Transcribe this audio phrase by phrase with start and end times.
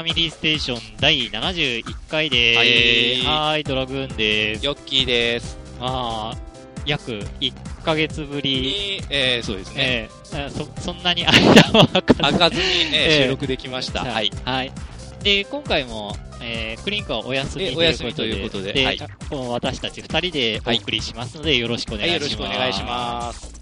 [0.00, 3.26] はい、ファミリーステーション第71回でーす。
[3.26, 4.64] はいはーい、ドラグーンでーす。
[4.64, 5.58] ヨッキーです。
[5.78, 6.36] まあ、
[6.86, 7.52] 約1
[7.84, 9.76] ヶ月ぶり、に、えー、そうですね。
[9.78, 11.32] えーそ、そんなに間
[11.78, 14.04] は空かず開かずに、ねええ収録できました。
[14.04, 14.30] はい。。
[14.44, 14.72] はい。
[15.22, 18.98] で、今回も、えー、クリンクはお休みえお休みということではい
[19.30, 22.32] 私たち2人でお送りしますので、よろしくお願はいい、します。
[22.32, 23.59] よろしくお願いします。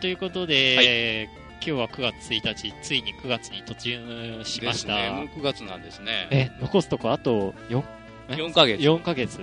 [0.00, 4.96] ということで、はい今日は9月1日、ついに9月に突入しました。
[4.96, 5.10] ですね。
[5.10, 6.26] もう9月なんですね。
[6.30, 7.82] え、残すとこあと 4,
[8.30, 8.80] 4ヶ月。
[8.80, 9.40] 4ヶ月。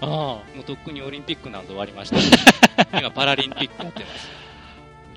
[0.00, 2.16] ああ、もうとっくにオリンピックなんて終わりました。
[3.00, 4.28] 今、パラリンピックやってます。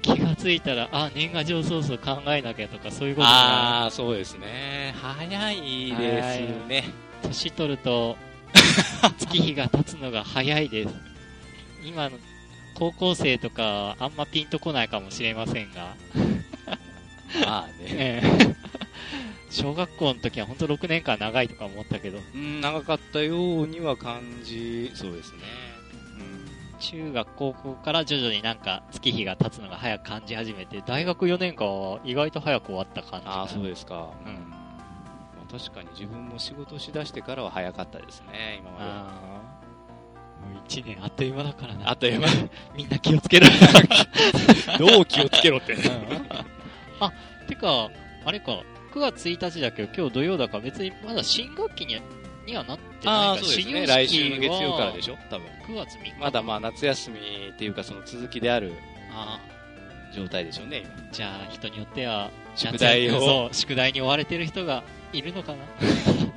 [0.02, 4.96] 気がついたら、あ、年賀状そうそう考えなきゃとか、そういうことが、あー、そうですね。
[5.00, 6.86] 早いですね。
[7.22, 8.18] 年取ると、
[9.20, 10.96] 月日が経つのが早いです。
[11.86, 12.18] 今の
[12.76, 15.96] 高校生とか、あんまピンとこないかもしれませんが、
[17.46, 17.74] まあね。
[17.82, 18.56] ええ
[19.52, 25.40] 小学校の時は本当6年間長いとか思ったけど、うん、長かったようには感じ、そうですね。
[26.82, 33.28] 中学、高校から徐々になんか月日が経つのが早く感じ始めて、大学4年間は意外と早く終わった感じ。
[33.28, 34.10] ああ、そうですか。
[34.26, 34.58] うんま
[35.48, 39.41] あ、確かに自分も仕事しだしてからは早かったですね、今までは。
[40.80, 41.90] あーもう1年あっという間だからな。
[41.90, 42.28] あっという間
[42.76, 43.48] みんな気をつけろ。
[44.80, 45.76] どう気をつけろって。
[47.00, 47.12] あ、
[47.48, 47.90] てか、
[48.26, 48.62] あれか、
[48.94, 52.00] 9月1日だけど今日土曜だから別にまだ新学期に
[52.46, 53.86] にはなってないから、そうですね。
[53.88, 55.14] 来週の月曜からでしょ？
[55.14, 55.48] ょ多分。
[55.68, 56.14] ?9 月3日。
[56.20, 57.18] まだまあ夏休み
[57.50, 58.74] っていうかその続きである
[59.14, 59.40] あ
[60.14, 64.84] 状態でしょうね、ーじゃあ人によっては、宿題を宿題に追われてる人が
[65.14, 65.58] いるのかな？
[65.80, 66.34] 今。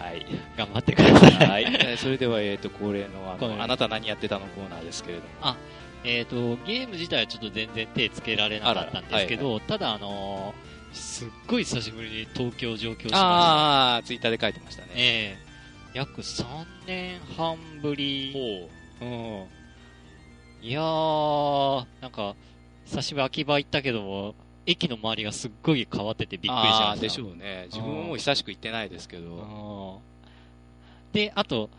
[0.00, 0.26] はい。
[0.56, 1.48] 頑張ってください。
[1.48, 1.64] はい。
[1.64, 5.56] えーそれでは、えっ、と、恒例のあの、あなた何やってたのコーナーですけれども。
[6.04, 13.18] えっ、と、ゲーム自体はちょっと全然手つけられなかったんですけど、ただあのーすっごい久しぶりに東京上京しました。
[13.18, 14.90] ああ、ツイッターで書いてましたね。
[14.94, 15.44] ええ
[15.94, 16.44] 約3
[16.86, 18.32] 年半ぶり。
[19.00, 19.08] ほう
[20.64, 20.66] ん。
[20.66, 22.34] いやー、なんか、
[22.86, 24.34] 久しぶり秋葉行ったけども、
[24.66, 26.96] 駅の周りがすっごい変わっててびっくりしました。
[26.96, 27.64] でしょうね。
[27.66, 30.00] 自分ももう久しく行ってないですけど。
[30.00, 30.14] うん
[31.14, 31.70] で、あと、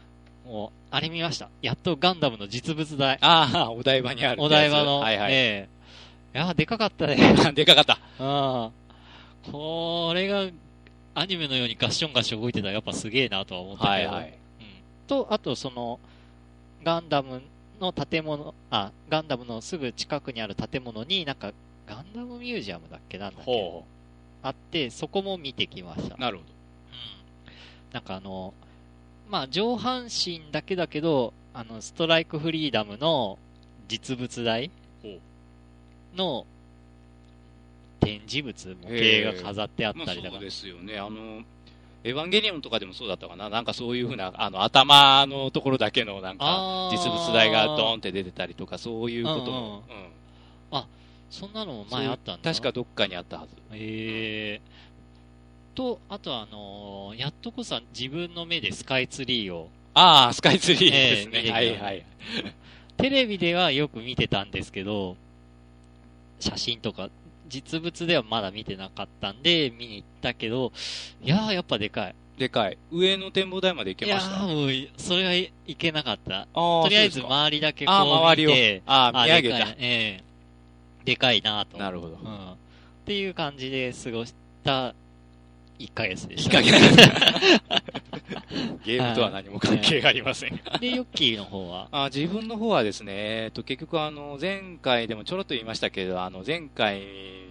[0.45, 1.49] もう、あれ見ました。
[1.61, 3.17] やっとガンダムの実物大。
[3.19, 4.41] ああ、お台場にある。
[4.41, 4.99] お台場の。
[4.99, 5.33] はいはい。
[5.33, 5.69] ええ
[6.35, 7.17] いやー、でかかったね。
[7.53, 7.99] でかかった。
[8.19, 8.69] う
[9.49, 9.51] ん。
[9.51, 10.49] これが、
[11.15, 13.91] アニメのようにガッションガッション動いてたらやっぱすげえなとは思ったけど。
[13.91, 14.29] はいはい。
[14.29, 14.35] うん。
[15.07, 15.99] と、あとその、
[16.83, 17.41] ガンダム
[17.81, 21.51] の建物、あ、ガンダムのすぐ近くにある建物になんか、
[21.87, 23.51] ガンダムミュージアムだっけなんだっけ？
[23.51, 23.85] ほ
[24.43, 26.15] あって、そこも見てきました。
[26.15, 26.19] う。
[26.19, 26.49] なるほど。
[26.49, 27.93] うん。
[27.93, 28.53] なんかあの、
[29.29, 33.39] まあ上半身だけだけど、あの、ストライクフリーダムの
[33.87, 34.69] 実物大
[35.01, 35.19] ほ
[36.15, 36.45] の
[37.99, 40.41] 展示物、模型が飾ってあったりだからまあそう。
[40.41, 40.99] ですよね。
[40.99, 41.43] あの、
[42.03, 43.49] エヴァンゲリオンとかでもそうだったかな。
[43.49, 50.11] なんかそういうふうな、あの、頭のところだけのなんか、実物大がドーンって出てたりとか、そういうことも、うんうんうん
[51.29, 52.51] そんなのも前あったんだ。
[52.51, 53.55] 確かどっかにあったはず。
[53.73, 55.77] えー。
[55.77, 61.41] と、あとあのーやっとこそ自分の目でスカイツリーを、ああ、スカイツリーですね。
[61.45, 62.05] ええはいはい。
[62.97, 65.17] テレビではよく見てたんですけど、
[66.39, 67.09] 写真とか、
[67.47, 70.71] 実物ではまだ見てなかったんで、見に行ったけど、
[71.21, 72.15] いやー、やっぱでかい。
[72.37, 72.77] でかい。
[72.91, 74.35] 上の展望台まで行けいやました？
[74.37, 76.41] ー、もう、それはいけなかった。
[76.41, 79.57] あーとりあえず周りだけこうあー周りを見て、ああ、見上げた。
[79.71, 79.75] え
[80.21, 80.23] え
[81.05, 81.77] でかいなと。
[81.77, 82.17] なるほど。
[82.21, 82.51] うん。
[82.51, 82.55] っ
[83.05, 84.93] ていう感じで過ごした
[85.79, 86.57] 1ヶ月でした。
[86.57, 86.73] 加減
[88.83, 90.59] ゲームとは何も関係がありません。
[90.79, 97.01] で、ヨッキーの方は、あ自分の方はですね、えっと、結局あの、前回でもちょろっと言いましたけど、あの、前回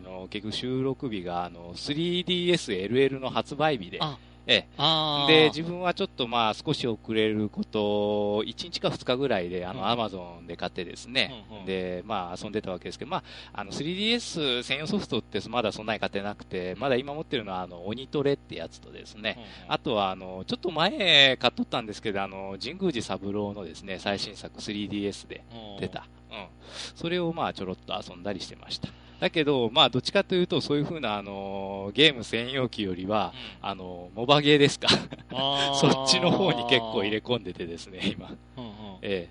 [0.04, 11.64] の結局収録日が、あの、3DSLL の発売日で、あえあえ、で、ー自分はちょっとまあ少し遅れること、1日か2日ぐらいで、アマゾンで買ってですね、うんうん。
[11.64, 19.72] で、まあ遊んでたわけですけど、まあ、あの、3DS 専用ソフトってまだそんなに買ってなくて、まだ今持ってるのは、あの、鬼トレってやつとですね、うんうん。
[19.72, 25.80] あとは、あの、ちょっと前買っとったんですけど、あの、神宮寺三郎のですね、最新作 3DS でうん。
[25.80, 26.06] 出た。
[26.30, 26.46] うん。
[26.94, 28.88] それをまあちょろっと遊んだりしてました。
[29.24, 33.32] だけど、まあどっちかというと、そういう風な、あの、ゲーム専用機よりは、
[33.62, 34.86] あの、モバゲーですか。
[35.80, 38.36] そっちの方に結構入れ込んでてですね、今。
[38.58, 39.30] うんうんえ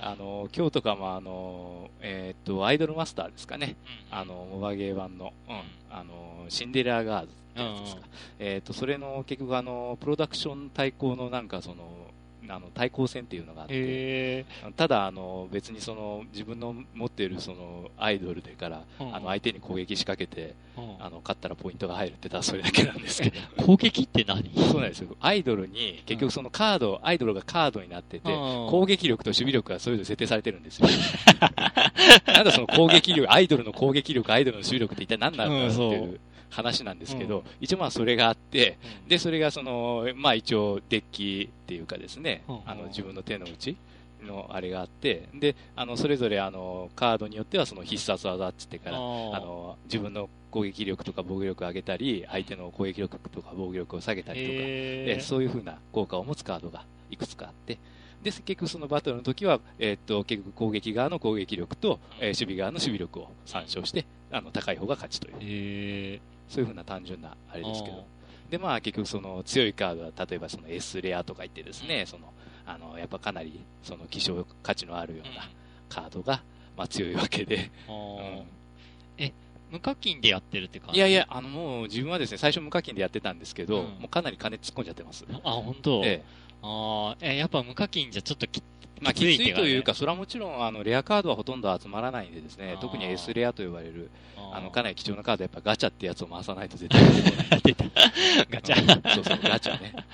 [0.00, 3.76] あの、今日とかもあの、えっ、と、アイドルマスターですかね。
[4.10, 5.60] うんあの、モバゲー版の、うん、
[5.96, 8.02] あの、シンデレラガーズってやつですか。
[8.40, 11.84] えっ、と、それの結局あの、プロダクション対抗のなんかその、
[12.50, 19.14] あの対抗戦っていうのがあって、へただあの別にその自分の持っているそのアイドルでから、うん。
[19.14, 21.04] あの相手に攻撃仕掛けて、ーうん。
[21.04, 23.40] あの勝ったらポイントが入るってただそれだけなんですけど。
[23.64, 24.50] 攻撃って何？
[24.54, 25.16] そうなんですよ。
[25.20, 28.36] アイドルに結局そのカード、アイドルがカードになってて、うん。
[28.70, 30.88] 攻撃力と守備力がそれぞれ設定されてるんですよ。
[32.26, 36.20] なんだその攻撃力アイドルの攻撃力アイドルの守備力って一体何なんだっていう
[36.50, 37.44] 話なんですけど、うん。
[37.60, 39.08] 一応まあそれがあってうん。
[39.08, 43.76] で、それがその、まあ一応デッキっていうかですねうん、あの自分の手の内
[44.22, 55.14] のあれがあって、で、あの、それぞれあの、カードによってはその必殺技っつってから、あの、自分の攻撃力とか防御力を上げたり、相手の攻撃力とか防御力を下げたりとか、へー。
[55.16, 57.78] でそういう風な効果を持つカードがいくつかあって、
[58.22, 66.20] で、結局そのバトルの時は、えーっと、結局攻撃側の攻撃力と、えー守備側の守備力を参照して、あの、高い方が勝ちという、へー
[66.50, 68.04] そういう風な単純なあれですけど、
[68.50, 72.32] で、まあ結局その強いカードは、例えばその S レアとか言ってですね、その、
[72.66, 75.48] あの、やっぱかなり、その希少価値のあるような
[75.88, 76.42] カードが、
[76.76, 78.42] まあ強いわけで、うん。
[79.18, 79.32] え、
[79.70, 80.98] 無課金でやってるって感じ？
[80.98, 83.84] いやいや、あのもう自分はですね、最初無課金でやってたんですけど、うん。
[83.84, 85.24] もうかなり金突っ込んじゃってます。
[85.44, 86.02] あ、本当？
[86.04, 86.22] ええ。
[86.62, 88.62] あーえ、やっぱ無課金じゃちょっとき
[89.00, 94.10] まあ、きついというか、それはもちろん、あの、レアカードはほとんど集まらないんでですね特に S レアと呼ばれる、
[94.52, 97.00] あの、かなり貴重なカード、やっぱガチャってやつを回さないと絶対
[97.62, 98.02] 出てこな。
[98.50, 98.80] ガチャ。
[98.82, 99.14] うん。
[99.14, 99.94] そうそう、ガチャね。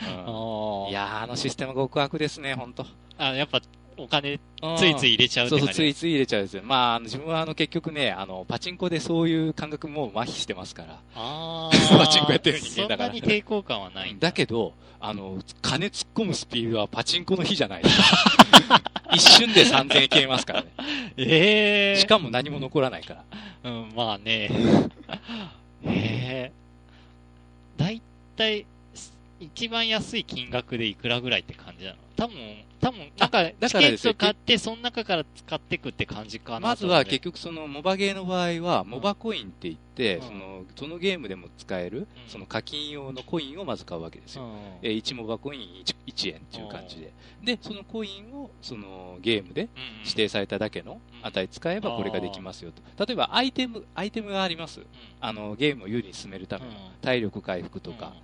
[0.88, 2.86] いやー、あのシステム極悪ですね、本当
[3.18, 3.60] あ、やっぱ
[3.98, 4.38] お金
[4.78, 6.62] ついつい入れちゃうそうそう、ついつい入れちゃうんですよ。
[6.64, 10.98] まあ、あの自分はあの結局ね、あの、パチンコでそういう感覚もう麻痺してますから。
[11.14, 14.28] あ パチンコやってる人間だからそんなに抵抗感はないんだ。
[14.28, 17.82] だけど、あの、金突っ込むスピードはパチンコの日じゃない。
[19.14, 20.68] 一瞬で3000円消えますからね。
[21.16, 23.14] ええしかも何も残らないか
[23.62, 23.70] ら。
[23.70, 24.50] うん、まあね。
[25.84, 26.52] ええ
[27.76, 28.02] だい
[28.36, 28.66] たい、
[29.40, 31.96] 一番安い金額でいくらぐらいって感じなの？
[32.16, 32.36] 多分、
[32.80, 36.60] 多分、なんか、チケット買って、その中から使っていくって感じかな。
[36.60, 40.22] まずは結局、局そのモバゲーの場合は、モバコインって言って、うん。
[40.22, 44.48] その、そのゲームでも使える、その課金用のコインをまず買うわけですよ。
[44.82, 47.12] えー1モバコイン 1, 1円っていう感じで。
[47.44, 49.68] で、そのコインを、そのゲームで
[50.04, 53.04] 指定されただけの値使えばこれができますよと。
[53.04, 54.80] 例えばアイテム、アイテムがあります。
[55.20, 56.70] あの、ゲームを有利に進めるための
[57.02, 58.14] 体力回復とか、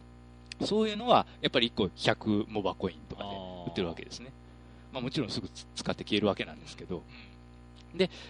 [0.65, 3.31] そういうのは、やっぱり1個100モバコインとかで
[3.69, 4.33] 売ってるわけですね。
[4.93, 7.03] まあもちろんすぐつ使って消えるわけなんですけど、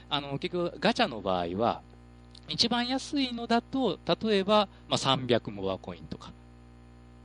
[0.09, 1.83] あの、結局ガチャの場合は、
[2.49, 6.33] 一番安いのだと、例えば、まあ、300モバコインとか。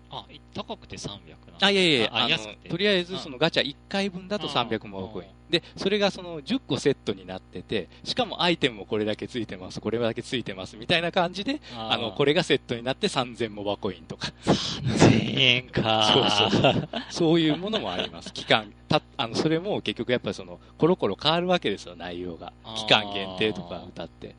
[0.10, 1.68] あ、い高くて300な。
[1.68, 2.28] あ、いやいやあ
[2.70, 5.38] とりあえずそのガチャ1回分だとうん300モバコイン。
[5.50, 14.28] で、それがその10個セットになってて、しかもアイテムもこれだけついてます、これだけついてます、みたいな感じで、ああの、これがセットになって3000モバコインとか。
[14.44, 16.30] 3000円か。
[16.40, 16.90] そうそうそう。
[17.10, 18.34] そういうものもあります。
[18.34, 24.36] 期間、た、あの、それも結局やっぱりその、コロコロ変わるわけですよ、内容が期間限定とか歌って。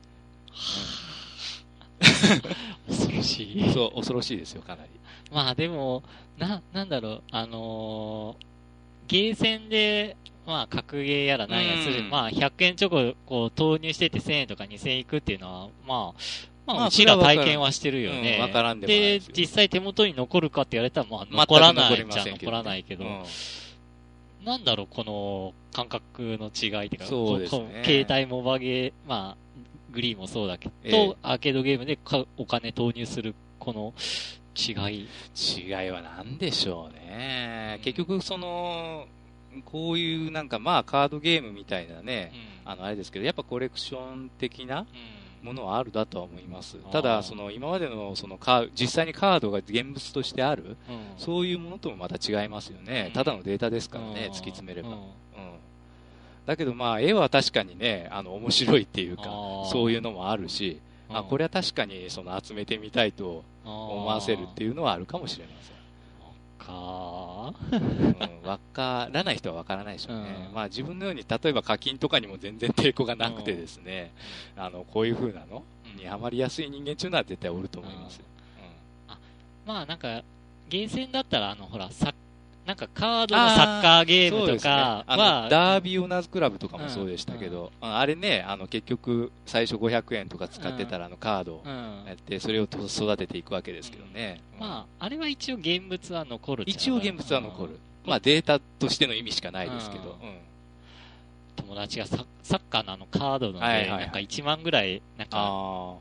[2.87, 3.73] 恐ろしい。
[3.73, 4.89] そう、恐ろしいですよ、かなり。
[5.31, 6.03] まあでも、
[6.37, 8.49] な、なんだろう、あのー
[9.09, 12.09] ゲーセンで、まあ、格ゲーやらなんやする、うん。
[12.11, 16.13] まあ、100円ちょこ、こう、投入してて1000円とか2000円いくっていうのは、まあ、
[16.67, 18.35] まあ、まあうちら体験はしてるよね。
[18.35, 23.23] うんわからんでで実際手元に残るかって言われたら、まあ、残らないじゃ残らないけど、うん。
[24.45, 27.81] なんだろう、この感覚の違いっていうか、そうですね。
[27.83, 29.37] 携帯モバゲー、まあ、
[29.91, 31.15] グリーンもそうだけど、ええ。
[31.23, 33.93] アーケードゲームでかお金投入する、この
[34.67, 35.07] 違い。
[35.35, 37.83] 違いは何でしょうねうん。
[37.83, 39.07] 結局、その、
[39.65, 44.85] こういうなんかまあカードゲームみたいなね、うんあのあれですけど、やっぱコレクション的なうん
[45.41, 46.91] ものはあるだとは思いますあー。
[46.91, 53.13] ただ、その今までのそのカー実際にカードが現物としてある、うんそういうものともまた違いますよねうん。
[53.13, 54.89] ただのデータですからね、うん突き詰めれば。
[54.89, 54.99] うんうん
[56.45, 59.23] だけどまあ絵は確かにね、あの面白いっていうか
[59.71, 65.79] そういうのもあるし、あ、これれは確かにその集めてみたいと思わせるっていうのはあるかもしれません。
[66.59, 67.53] か。
[67.71, 70.47] うん、わからない人はわからないでしょうね。
[70.49, 70.53] うん。
[70.53, 74.11] まあ自分のように、例えば課金とかにも全然抵抗がなくてですね、
[74.55, 75.63] あの、こういう風なの？
[75.97, 78.25] にハマりやすい人間っていうのは絶対おると思いますよ。
[79.65, 80.23] まあなんか、
[80.69, 82.13] ゲーセンだったら、あの、ほら、サッ
[82.69, 91.63] なんかカードのサッカーゲームとかあダービーオーナーズクラブとかもそうでしたけど、ああれね、あの、結局、最初500円とか使ってたら、あの、カード
[92.05, 94.39] やって、それをと育てていくわけですけどね。
[94.53, 97.79] うんまあ、あれは一応現物は残る一応現物は残る。
[98.05, 100.03] まあ、データとしての意味しかないですけど。
[100.21, 100.37] うんうん
[101.55, 105.95] 友達がササッカーのあのカードので、はいはいはいなんか1万ぐらい、なんか。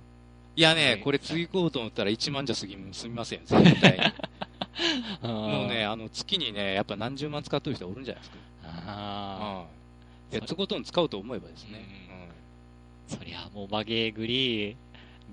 [0.55, 3.99] いやねね、これ次行こうと思ったら1万じゃ過ぎすみません、絶対に。
[5.23, 8.37] ももうね、、あの、月にね、やっぱ何十万使ってる人おるんじゃないですか。
[8.87, 9.65] あ
[10.31, 10.39] うん。
[10.39, 11.85] いや、つことん使うと思えばですね。
[13.11, 14.77] あ、そりゃ、モバゲーグリー、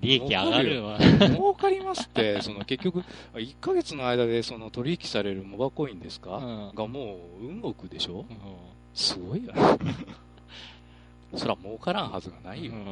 [0.00, 0.98] 利益上がるわ。
[0.98, 1.18] うん。
[1.34, 8.24] 儲かりますって、その結局、1ヶ月の間でその取引されるモバコインですか、うんがもう、運億でしょ？
[8.28, 8.36] うん
[8.94, 9.60] すごいよね。
[11.36, 12.72] そら儲からんはずがないよ。
[12.72, 12.84] うん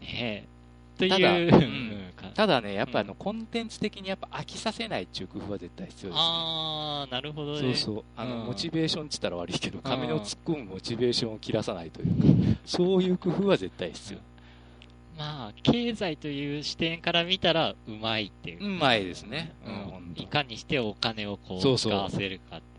[0.00, 0.48] ねえ。
[0.98, 1.92] とただいう、うん
[2.34, 6.24] ただね、やっぱあの、コンテンツ的にやっぱ飽きさせないっていう工夫は絶対必要です、ね。
[6.24, 7.60] あー、なるほどね。
[7.60, 8.04] そうそう。
[8.16, 12.06] あの、うんモチベーションって言ったら悪いけど、髪の突っ込むモチベーションを切らさないという
[12.54, 14.18] か、そういう工夫は絶対必要。
[15.18, 18.64] まあ、経済という視点から見たら、うまいっていう。
[18.64, 19.52] うまいですね。
[19.66, 22.72] う、うんいかにしてお金をこう、そうそう使わせるかって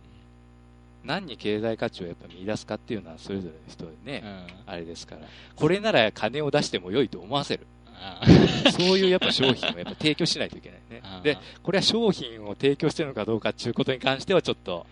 [1.03, 4.21] 何に経済価値をやっぱ見出すかっていうのは、それぞれの人でね。
[4.23, 4.71] うん。
[4.71, 5.21] あれですから。
[5.55, 7.67] これなら金を出しても良いと思わせる。
[8.03, 11.21] あそういうやっぱ商品をやっぱ提供しないといけないねあ。
[11.23, 14.85] で、これは商品を提供してるのかどうかっていうことに関してはちょっと、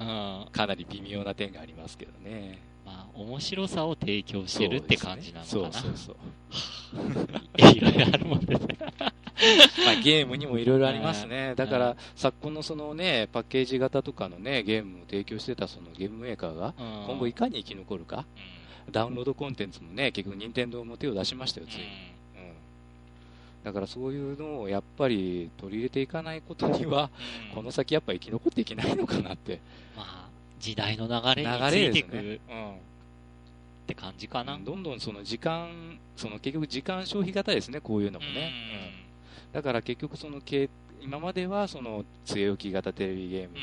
[0.00, 0.46] うん。
[0.52, 2.58] かなり微妙な点がありますけどね。
[2.84, 5.72] まあ、面白さを提供してるって感じなのかな。
[5.72, 6.16] そうそうそう
[7.56, 7.70] そう。
[7.76, 8.76] いろいろあるもんですね。
[9.84, 11.54] まあ、ゲームにもいろいろありますね。
[11.56, 18.24] だかうら、昨今のそのね、パッケージ型とかのね、ゲームを提供してたそのゲームメーカーが、今今後いかに生き残るか、
[18.90, 21.84] ダウンロードコンテンツもね、結局任天堂も手を出しましたよ、ついに。
[21.84, 21.90] うん。
[23.66, 27.10] だからそういうのをやっぱり取り入れていかないことには、
[27.52, 29.58] この先やっぱ生き残っていけないのかなって。
[29.96, 30.28] まあ、
[30.60, 32.80] 時代の流れに流ついていくれですね。
[33.82, 34.54] って感じかな。
[34.54, 34.64] うん。
[34.64, 38.52] どんどんその時間、その結局時間消費型ですね、こういうのもね。
[39.50, 39.52] うん。
[39.52, 40.70] だから結局そのけ
[41.02, 43.60] 今まではその据え置き型テレビゲーム機、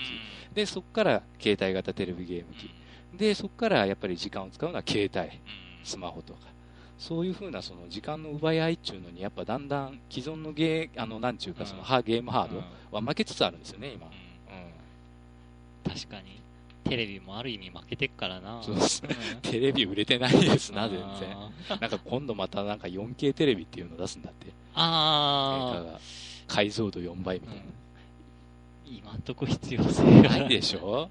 [0.54, 2.70] でそこから携帯型テレビゲーム機、
[3.18, 5.40] でそこからやっぱり時間を使うのは携帯、
[5.86, 6.40] スマホとか、
[7.04, 12.64] そういうふうなその時間の奪い合いっていうのに、やっぱだんだん既存のゲー、あのなんちゅうか、そのハゲームハード
[12.96, 14.08] は負けつつあるんですよね、今。
[15.86, 16.40] 確かに。
[16.86, 18.64] テレビもある意味負けてっからな。
[18.64, 19.08] そうですう
[19.38, 21.06] んテレビ売れてないですな、全然。
[21.72, 26.00] あなんか今度またなんか 4K テレビっていうのを出すんだって、あーが。
[26.48, 27.64] 解像度4倍みー、たいな。
[28.86, 31.10] 今んとこ必要性がないでしょ？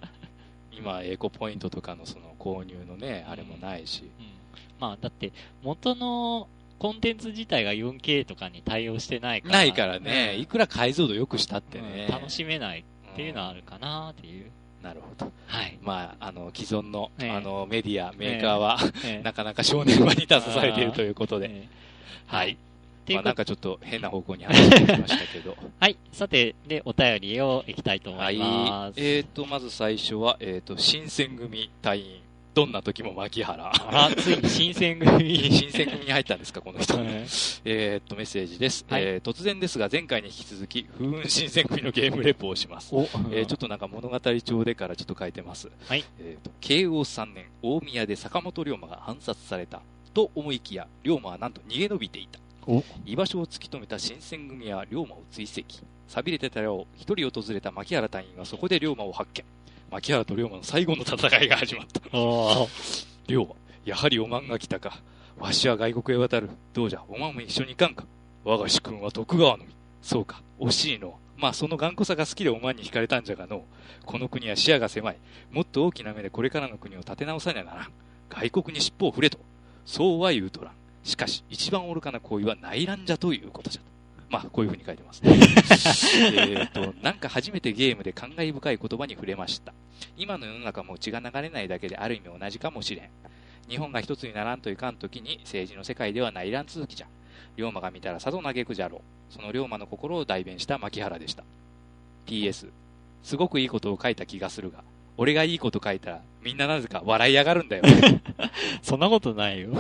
[0.73, 4.05] 今、エコポイントとかのその購入のね、あれもないし。
[4.19, 4.42] うん
[4.81, 5.33] まあ、だって、
[5.63, 9.55] 元のコンテンツ自体が 4K とかに対応してないから。
[9.59, 12.07] ないからね、うんいくら解像度良くしたってね。
[12.09, 14.45] うん楽しめないっていうのはあるかなっていう。
[14.47, 14.51] うん
[14.83, 15.31] なるほど。
[15.47, 15.79] はい。
[15.81, 21.49] まあ、あの、既存の、ええあの、メディア、メーカーは、ええなかなか正念場に立たされているということで。
[21.49, 21.83] ええ
[22.27, 22.59] はい。
[23.11, 25.57] まあなんかちょっと変な方向に話してきましたけど。
[25.79, 25.97] はい。
[26.13, 28.91] さて、で、お便りをいきたいと思はいいま。
[28.93, 29.01] す。
[29.01, 32.21] えーと、まず最初は、えーと、新選組隊員。
[32.55, 33.73] どんな時も牧原。
[33.75, 35.37] あら、ついに新選組。
[35.51, 36.99] 新選組に入ったんですか、この人。
[36.99, 37.07] はい
[37.65, 38.85] えーっと、メッセージです。
[38.89, 42.95] はいえー突然ですが、前回に引き続き、風雲新選組のゲームレポをします。
[42.95, 45.71] お、えーちょっとなんか物語帳でからちょっと書いてます。
[45.87, 46.05] はい。
[46.21, 49.81] えーと、慶応3年、大宮で坂本龍馬が暗殺された。
[50.13, 52.39] と思いきや、龍馬はなんと逃げ延びていた。
[52.67, 55.63] お居場所を突き止めた新選組は龍馬を追跡。
[56.07, 59.45] 錆びれてたよう、一人訪れた牧原隊員はそこで龍馬を発見。
[59.93, 62.01] 牧原と龍馬の最後の戦いが始まった。
[62.17, 62.67] お
[63.27, 63.49] 龍馬、
[63.85, 65.03] やはりおまんが来たか。
[65.39, 66.49] わしは外国へ渡る。
[66.73, 68.07] どうじゃ、おまんも一緒に行かんか。
[68.43, 69.77] 我が主君は徳川のみ。
[70.01, 71.19] そうか、惜しいの。
[71.37, 73.65] まあ、その頑固さが好きでおまんに惹かれたんじゃがの。
[74.07, 75.19] この国は視野が狭い。
[75.51, 77.93] もっと大きな目でこれからの国を立て直さにゃならん。
[78.31, 79.39] 外国に尻尾を振れと。
[79.85, 80.75] そうは言うとらん。
[81.05, 83.83] しかし、一番愚かな行為は内乱じゃということじゃ。
[84.33, 85.37] まあ、こういうふうに書いてますね。
[86.57, 89.75] えっと、なんか初めてゲームで感慨深い言葉に触れました。
[90.17, 93.11] 今の世の中も血が流れないだけである意味同じかもしれん。
[93.69, 97.07] 日本が一つにならんといかんときに政治の世界では内乱続きじゃ。
[97.59, 99.33] 龍馬が見たらさぞ嘆くじゃろう。
[99.33, 101.45] その龍馬の心を代弁した牧原でした。
[102.27, 102.69] PS、
[103.23, 104.83] すごくいいことを書いた気がするが、
[105.19, 107.83] 俺がいいこと書いたらみんななぜか笑い上がるんだよ。
[108.81, 109.71] そんなことないよ。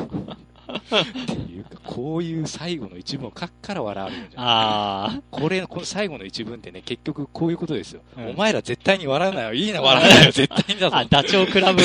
[0.76, 4.44] っていうか、こういう最後の一文を書くから笑われるんじゃん。
[4.46, 8.02] あこれ、この最後の一文ってね、結局こういうことですよ。
[8.16, 9.54] うんお前ら絶対に笑うなよ。
[9.54, 10.32] いいな、笑うなよ。
[10.32, 10.90] 絶対にだあ。
[10.90, 11.04] ぞあ、。
[11.04, 11.82] ダチョウ倶楽部。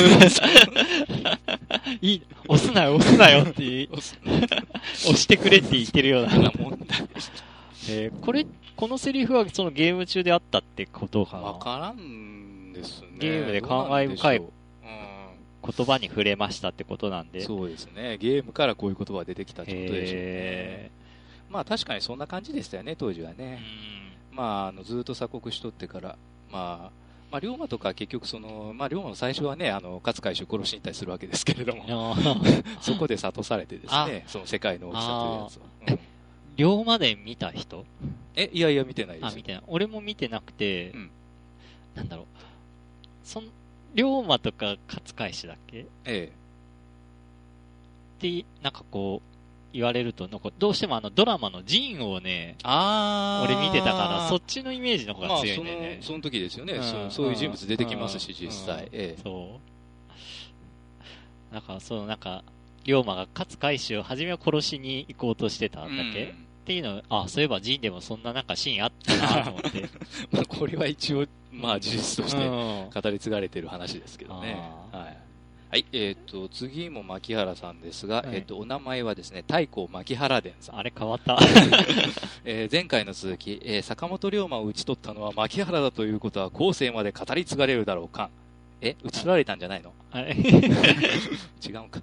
[2.01, 4.01] いい、押すなよ、押すなよって言い、押
[5.15, 6.37] してくれって言ってるような。
[6.37, 7.07] な問題。
[7.89, 11.43] えーこれ、このセリフはそのゲーム中であったってことかな？
[11.43, 13.07] わからんですね。
[13.19, 14.41] ゲームで感慨深い
[15.71, 17.41] 言葉に触れましたってことなんうん、で。
[17.41, 18.17] そうですね。
[18.17, 20.91] ゲームからこういう言葉が出てきたってことでしょうねへ。
[21.49, 23.55] まあ確かにそんな感じでしたよね、当時はね。
[23.55, 26.17] んまあ、あのずっと鎖国しとってから、
[26.51, 32.15] まあ、まあ、龍馬とか結局その、まあ、龍馬の最初はね、あの、勝海舟殺しに行ったりするわけですけれども、
[32.79, 35.61] そこで諭されてですね、その世界の大きさというやつを。
[35.91, 36.07] うん
[36.57, 37.85] 龍馬伝見た人？
[38.35, 39.33] え、いやいや見てないです。
[39.33, 39.63] あ、見てない。
[39.67, 41.09] 俺も見てなくて、うん、
[41.95, 42.25] なんだろう。
[43.23, 43.43] そん、
[43.95, 45.77] 龍馬とか勝海舟だっけ？
[45.79, 46.31] ええ。
[48.17, 49.27] って、なんかこう、
[49.73, 55.97] 言われると、なんかどうしてもあのドラマのジンをね、あ俺見てたから、そっちのイメージの方が強いんだよね。
[55.97, 59.21] のその時ですよね、うん、そういう人物出てきますし、実際、ええ。
[59.21, 59.59] そ
[61.51, 61.53] う。
[61.53, 62.43] なんか、そのなんか、
[62.85, 69.87] 龍馬が勝海舟を初めは殺しに行こうとしてたんだっけ、うん、っていうのあ、そういえばジンでもそんななんかシーンあったなと思って。
[70.31, 74.59] まあこれは一応、まあ事実として語り継がれてる話ですけどね。
[74.91, 75.17] はい。
[75.69, 80.77] はい、えっ、ー、と、次も牧原さんですが、はい、えっ、ー、と、お名前はですね、太閤牧原伝さん。
[80.77, 81.37] あれ変わった。
[82.43, 88.29] えー、前回の続き、えー、坂本龍馬を討ち取ったのは牧原だということは後世まで語り継がれるだろうか。
[88.81, 89.93] え移られたんじゃないの？
[90.13, 92.01] 違うか。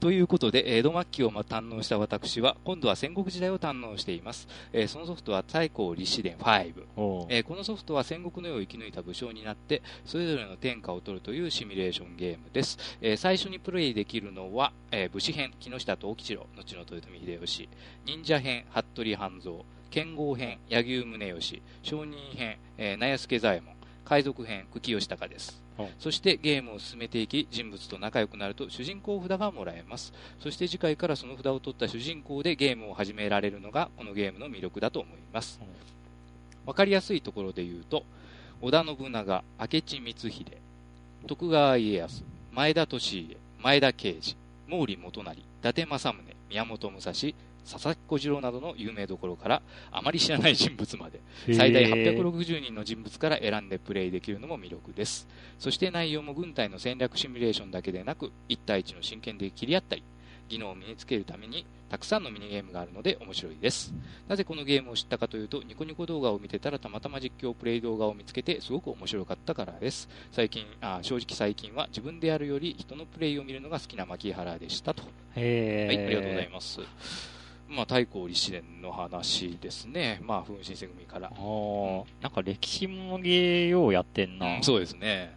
[0.00, 4.46] ということで、江戸末期を堪能した私は、今度は戦国時代を堪能しています。
[4.72, 12.78] えー、そのソフトは太閤立志伝5、えー、このソフトは戦国の世を生き抜いた武将になって、それぞれの天下を取るというシミュレーションゲームです。
[13.00, 17.68] えー、最初にプレイできるのは、え武士編、木下藤吉郎、後の豊臣秀吉、
[18.04, 19.54] 忍者編、服部半蔵、
[19.90, 23.74] 剣豪編、柳生宗義、商人編、えー、納屋助左衛門、
[24.04, 25.61] 海賊編、久喜義高です。
[25.98, 30.12] そしてゲームを進めていき人物と仲良くなると主人公札がもらえます。
[30.40, 35.60] そして次回からその札を取った主人公でゲームを始められるのがこのゲームの魅力だと思います。
[36.64, 38.04] 分かりやすいところで言うと
[38.60, 40.44] 織田信長明智光秀
[41.26, 44.36] 徳川家康前田利家前田慶次
[44.68, 47.12] 毛利元就伊達政宗宮本武蔵
[47.64, 51.20] 佐々木小次郎などの有名どころからあまり知らない人物まで
[51.54, 55.26] 最大860人の人物から選んでプレイできるのも魅力です。
[55.58, 60.02] そして内容も軍隊の戦略シミュレーションだけでなく1対1の真剣で切り合ったり
[60.48, 63.92] 技能を身につけるためにたくさんのミニゲームがあるので面白いです。
[64.28, 70.08] なぜこのゲームを知ったかというとニコニコ動画を見てたらたまたま実況プレイ動画を見つけてすごく面白かったからです。
[70.32, 75.02] 最近あ正直最近は自分でやるより人のプレイを見るのが好きな牧原でしたと。
[75.02, 75.08] は
[75.40, 76.80] いありがとうございます
[77.72, 80.20] まあ、太閤立志伝の話ですね。
[80.22, 81.28] まあ、風神戦組から。
[81.28, 81.34] ああ、
[82.22, 85.34] なんか歴史もゲーようやってんな、うん、そうですね。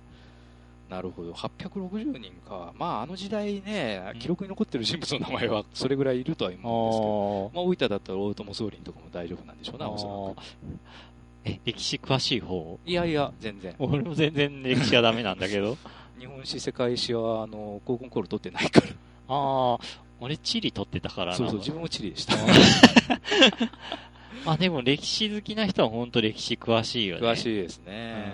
[0.90, 1.32] なるほど。
[1.32, 2.74] 860人か。
[2.78, 10.46] まあ、あの時代ね、記録に残ってる人物の名前はそれぐらいいるとは思うんですけど、まあ、大分だったら大友宗麟とかも大丈夫なんでしょうな、おそらく。
[11.46, 12.80] え、歴史詳しい方？
[12.86, 13.76] いやいや、全然。
[13.80, 15.78] 俺も全然歴史はダメなんだけど。
[16.20, 18.88] 日本史、世界史は、あの、高校の頃取ってないから。
[19.28, 19.80] ああ、
[20.20, 21.38] 俺地理取ってたからな。
[21.38, 22.36] そうそう、自分も地理でした。
[24.46, 27.28] ま あでも歴史好きな人は本当歴史詳しいよね。
[27.28, 28.34] 詳しいですね。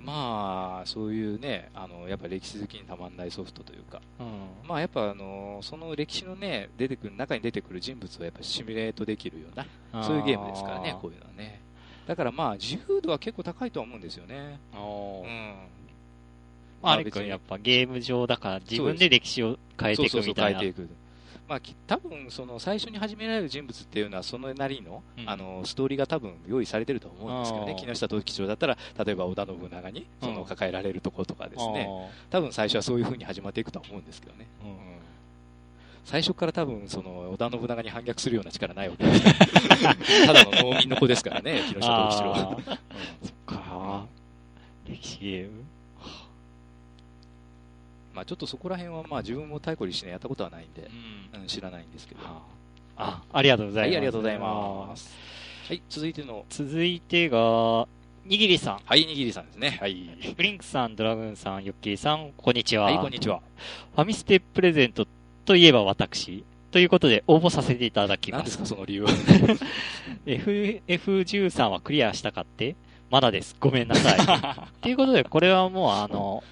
[0.00, 11.60] うん、まあ、そういうね、あの、やっぱ歴史好きにたまんないソフトというか、うん、まあやっぱあの、その歴史のね、出てくる、中に出てくる人物をやっぱシミュレートできるような、そういうゲームですからね、こういうのはね。
[12.06, 14.58] だからまあ、自由度は結構高いとは思うんですよね。
[14.72, 15.81] うん。
[16.82, 20.20] まあ、あれくんやっぱゲーム上だから自分で歴史を変えていくみたいな。
[20.20, 21.02] そうそうそう変えていく。
[21.52, 31.88] まあ、多分その最初に始められる人物っていうのはそのなりのうん、あのストーリーが多分用意されてると思うんですけどね、木下藤吉郎だったら例えば織田信長にその抱えられるところとかですね、
[32.30, 34.46] 多分最初はそういう風に始まっていくとは思うんですけどね。
[34.64, 34.76] うん、
[36.06, 39.22] 最初から多分その織田信長に反逆するような力ないわけです。
[39.22, 39.28] か
[40.32, 42.56] らただの農民の子ですからね、木下藤吉郎は。
[42.56, 44.06] うん、そっか
[44.86, 45.64] 歴史ゲーム？
[48.14, 50.90] まあ、ちょっとそこら辺はまあ自分も太鼓にしねやったことはないんで、
[51.34, 52.20] うん、うん、知らないんですけど。
[52.96, 53.88] あ、ありがとうございます。
[53.88, 55.10] はい、ありがとうございます。
[55.68, 56.44] はい、続いての。
[56.50, 57.86] 続いてが、
[58.24, 58.80] にぎりさん。
[58.84, 59.78] はい、にぎりさんですね。
[59.80, 60.34] はい。
[60.36, 62.84] ブリンクさん、ドラグーンさん、ヨッキーさん、こんにちは。
[62.84, 63.40] はい、こんにちは。
[63.94, 65.06] ファミステプレゼント
[65.44, 66.44] といえば私。
[66.70, 68.40] ということで、応募させていただきます。
[68.40, 69.10] 何ですか、その理由は。
[70.26, 72.76] F、F13 はクリアしたかって？
[73.10, 73.56] まだです。
[73.60, 74.18] ごめんなさい。
[74.80, 76.42] ということで、これはもう、あの、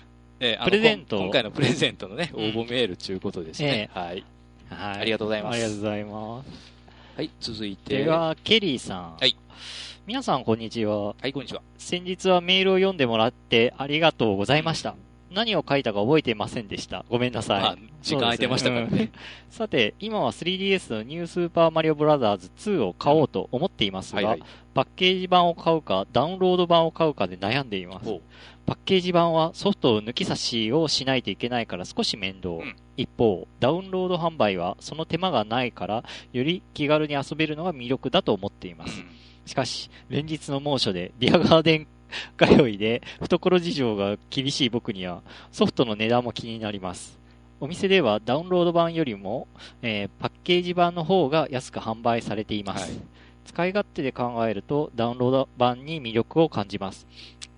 [0.42, 4.24] えー、プレゼント今回のプレゼントのね、応募メールということですね、えー、はい。
[4.70, 5.00] はい。
[5.00, 5.54] ありがとうございます。
[5.54, 6.50] ありがとうございます。
[7.16, 8.04] はい、続いて。
[8.04, 9.16] では、ケリーさん。
[9.20, 9.36] はい。
[10.06, 11.08] 皆さん、こんにちは。
[11.08, 11.60] はい、こんにちは。
[11.76, 14.94] 先日はメールを読んでもらってありがとうございました。
[15.30, 17.04] 何を書いたか覚えていませんでした。
[17.08, 17.62] ごめんなさい。
[17.62, 18.90] あ、時間空いてましたからね。
[18.90, 19.12] ね
[19.50, 24.42] さて、今は 3DS のニュースーパーマリオブラザーズ2を買おうと思っていますが、はいはい、
[24.74, 28.10] パッケージ版を買うか、ダウンロード版を買うかで悩んでいます。
[28.66, 32.50] パッケージ版はソフトを抜き差しをしないといけないから少し面倒。
[32.50, 39.00] うん、一方、ダウンロード販売はその手間がないから、より気軽に遊べるのが魅力だと思っています。
[39.00, 39.06] うん、
[39.46, 41.86] しかし、連日の猛暑で、ビアガーデン
[42.36, 47.18] 通いで懐事情が厳しい僕にはソフトの値段も気になります。
[47.60, 49.46] お店ではダウンロード版よりも、
[49.82, 52.90] えー、パッケージ版の方が安く販売されています。
[52.90, 53.00] はい、
[53.44, 57.06] 使い勝手で考えるとダウンロード版に魅力を感じます。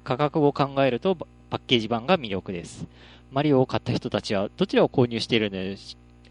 [0.05, 1.17] 価格を考えると
[1.51, 2.87] パッケージ版が魅力です。
[3.31, 5.77] マリオを買った人たちはどちらを購入しているので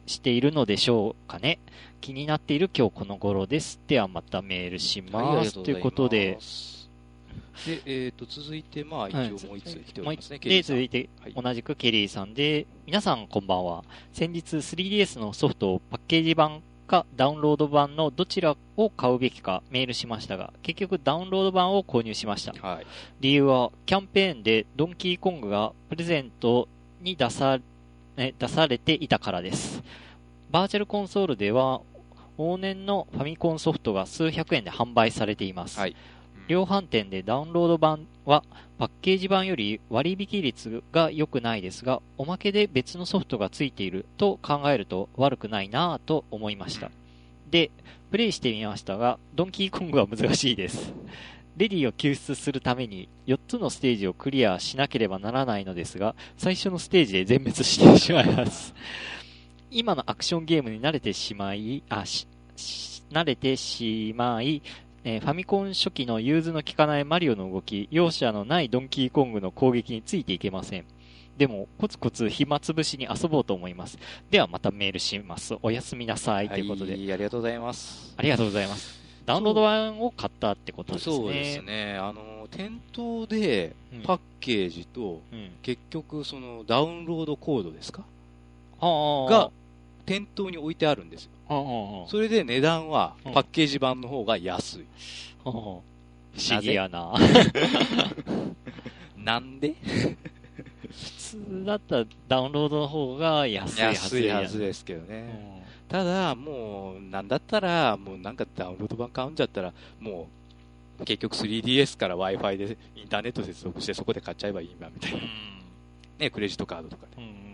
[0.07, 1.59] しているのでしょうかね。
[2.01, 3.79] 気になっている今日この頃です。
[3.87, 5.63] ではまたメールします。
[5.63, 6.37] ということで、
[7.65, 13.83] で、えっ、ー、と、続いて、まあ、一応もう一つ来ておりますね、で、続いて、同じくケリーさんで、皆さんこんばんは。
[14.13, 16.61] 先日 3DS のソフトをパッケージ版
[16.91, 22.53] かダウンロード版のどちらを買うべきかメールしましたが、結局ダウンロード版を購入しました。
[22.67, 22.87] はい、
[23.21, 26.67] 理由は、キャンペーンでドンキーコングがプレゼント
[27.01, 27.59] に出さ
[28.17, 29.81] 出されていたからです。
[30.51, 31.79] バーチャルコンソールでは、
[32.37, 35.79] 往年のファミコンソフトが数百円で販売されています。
[35.79, 35.95] はい、
[36.51, 38.43] 量販店でダウンロード版は
[38.77, 46.91] パッケージ版より割引率が良くないですが、おまけで別のソフトがついていると考えると悪くないなぁと思いました。
[47.49, 47.71] で、
[48.11, 50.93] プレイしてみましたが、ドンキーコングは難しいです。
[51.55, 58.73] レディを救出するために4つのステージをクリアしなければならないのですが、最初のステージで全滅してしまいます。
[59.71, 62.27] 今のアクションゲームに慣れてしまい、あ、し、
[63.09, 64.61] 慣れてしまい、
[65.03, 70.85] えー、ファミコン初期の融通の利かないマリオの動き、容赦のないドンキーコングの攻撃についていけません。
[71.37, 73.97] でも、コツコツ暇つぶしに遊ぼうと思います。
[74.29, 75.55] ではまたメールします。
[75.63, 76.49] おやすみなさい。
[76.49, 76.93] ということで。
[76.93, 78.13] ありがとうございます。
[78.15, 79.01] ありがとうございます。
[79.25, 81.15] ダウンロード版を買ったってことですね。
[81.15, 81.97] そうですね。
[81.97, 88.03] あの、店頭でパッケージと、うん、結局そのダウンロードコードですか、
[88.81, 89.51] うん、が
[90.05, 91.31] 店頭に置いてあるんですよ。
[92.07, 94.85] それで値段はパッケージ版の方が安い。
[95.43, 95.83] 不思
[96.61, 97.13] 議やな。
[99.17, 99.75] なんで？
[100.91, 105.63] 普通だったらダウンロードの方が安いはず安いはずですけどね。
[105.87, 110.29] ただ、もう、なんだったら、もうなんかダウンロード版買うんじゃったら、も
[110.99, 115.19] う、結局 3DS から Wi-Fi でインターネット接続してそこで買っちゃえばいいな、みたいな。
[116.19, 117.11] ね、クレジットカードとかね。
[117.17, 117.51] うん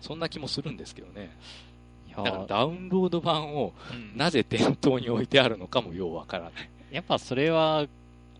[0.00, 1.28] そんな気もするんですけどね。
[2.24, 3.72] だからダウンロード版を
[4.16, 6.52] なぜ店頭に置いてあるのかもようわからない。
[6.90, 7.86] やっぱそれは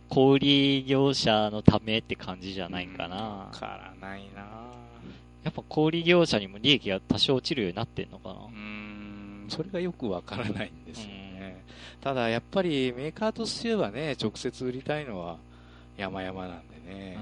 [0.08, 3.16] 小売業者のためって感じじゃないかな。
[3.16, 4.42] わからないな
[5.44, 8.34] やっぱ小売業者にも利益が多少落ちるようになってんのかな。
[8.46, 11.62] うん、それがよくわからないんですよね。
[12.00, 15.36] ただやっぱりメーカーとしてはね、直接売りたいのは
[15.96, 17.18] 山々なんでね。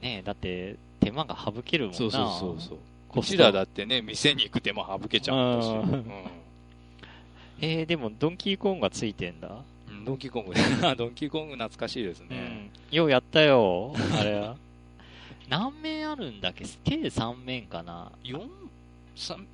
[0.00, 1.98] ねだって手間が省けるもんな。
[1.98, 2.78] そうそうそうそう。
[3.08, 5.74] こちらだってね、店に行く手間省けちゃうんですよ。
[5.80, 6.04] うん、
[7.60, 9.50] えー、でもドンキーコングがついてんだ？
[9.88, 10.52] うん、ドンキーコング
[10.96, 12.70] ドンキーコング懐かしいですね。
[12.90, 14.56] うん、ようやったよ、あれは。
[15.48, 16.64] 何面あるんだっけ？
[16.84, 18.46] 計3面かな ?4、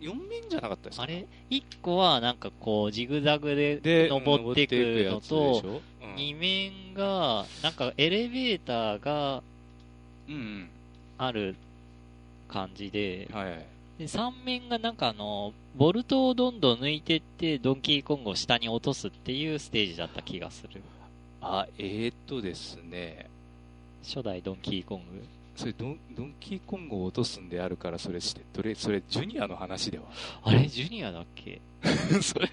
[0.01, 1.05] 4面じゃなかったですか？
[1.05, 4.73] あれ ?1 個はなんかこう、ジグザグで登っていく
[5.09, 9.43] のと、うん、2面が、なんかエレベーターが、
[10.29, 10.69] うん、
[11.19, 11.55] ある
[12.55, 13.67] 感じで、はい、
[13.99, 20.81] で3面がなんかあの、ボルトをどんどん抜いてって、ドンキーコングを下に落とすっていうステージだった気がする。
[21.41, 23.29] あ、えー、っとですね。
[24.05, 25.25] 初代ドンキーコング。
[25.57, 30.05] それドン、ドンキーコングを落とすんであるから、それして、どれ、それ、ジュニアの話では？
[30.43, 31.61] あれ、ジュニアだっけ？
[32.23, 32.49] それ、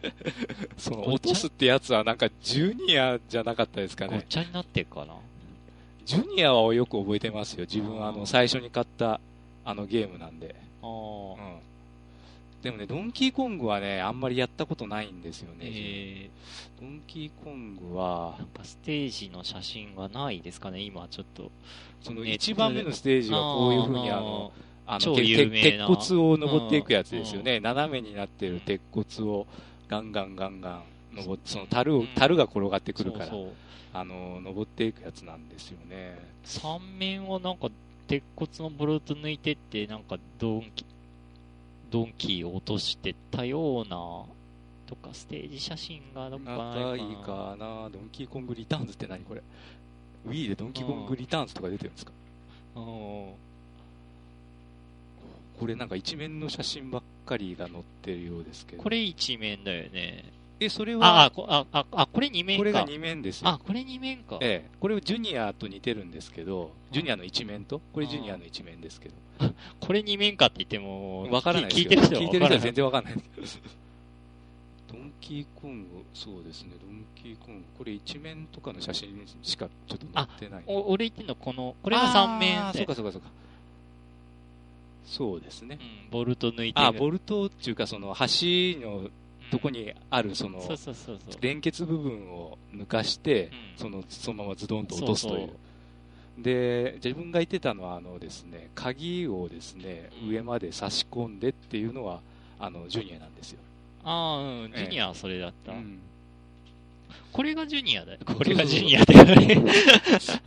[0.77, 4.13] その、落とすってやつはなんか、ジュニアじゃなかったですかね。
[4.13, 5.15] ごっちゃになってるかな
[6.05, 7.61] ジュニアはよく覚えてますよ。
[7.61, 9.19] 自分あの、最初に買った
[9.65, 10.55] あのゲームなんで。
[10.83, 11.71] うん。
[12.61, 15.59] でもね、ドンキーコングはね、あんまりやったことないんですよね。
[15.63, 18.35] えー、ドンキーコングは。
[18.37, 21.51] なんかステージの写真がないですかね、今ちょっと。
[22.01, 24.51] その1番目のステージはこういうふうにあの、
[24.85, 27.59] あの鉄骨を登っていくやつですよね。
[27.59, 29.47] 斜めになってる鉄骨を
[29.87, 30.83] ガンガンガンガン
[31.15, 33.27] 登って、その樽、樽が転がってくるから。
[33.93, 37.67] あの登っていくやつなんですよね三面をなんか
[38.11, 40.85] 鉄骨のボルト抜いてってなんかドンキ
[41.89, 43.95] ドンキーを落としてたような
[44.85, 47.89] とかステージ写真がどっかないかいかな。
[47.89, 49.41] ドンキーコングリターンズって何これ
[50.27, 52.11] ？Wii でドンキーコングリターンズとか出てるんですか？
[52.75, 53.37] こ
[55.65, 58.83] れなんか一面の写真ばっかりが載ってるようですけど。
[58.83, 60.25] これ一面だよね
[60.61, 62.59] え、それは、あ、あ、あ、あ、これ2面か。
[62.59, 63.49] これが2面ですよ。
[63.49, 64.37] あ、これ2面か。
[64.41, 64.69] ええ。
[64.79, 69.15] これジュニアと似てるんですけど、ジュニアの一面と、これジュニアの一面ですけど。
[69.81, 73.13] これ2面かって言っても、わからない聞いてる人は聞いてる人は全然わかんない。
[74.91, 80.63] ドンキーコング、そうですね、ドンキーコング、これ一面とかの写真しかちょっと載ってない。
[80.67, 83.29] お俺言ってんのこの、これが3面あそうかそうかそうか。
[85.05, 85.79] そうですね。
[85.81, 88.25] うん、ボルト抜いてあ、ボルトっていうか、その橋
[88.79, 89.09] の
[89.51, 90.63] とこにある、その、
[91.41, 95.49] 連結部分を抜かして、その、そのままズドンと落とすという。
[96.39, 102.21] で、自分が言ってたのは、あのですね、鍵をですね、上まで差し込んでっていうのは、
[102.59, 103.59] あの、ジュニアなんですよ。
[104.03, 105.73] ああ、うん、ジュニアはそれだった。
[107.31, 108.19] これがジュニアだよ。
[108.25, 109.63] これがジュニアだよ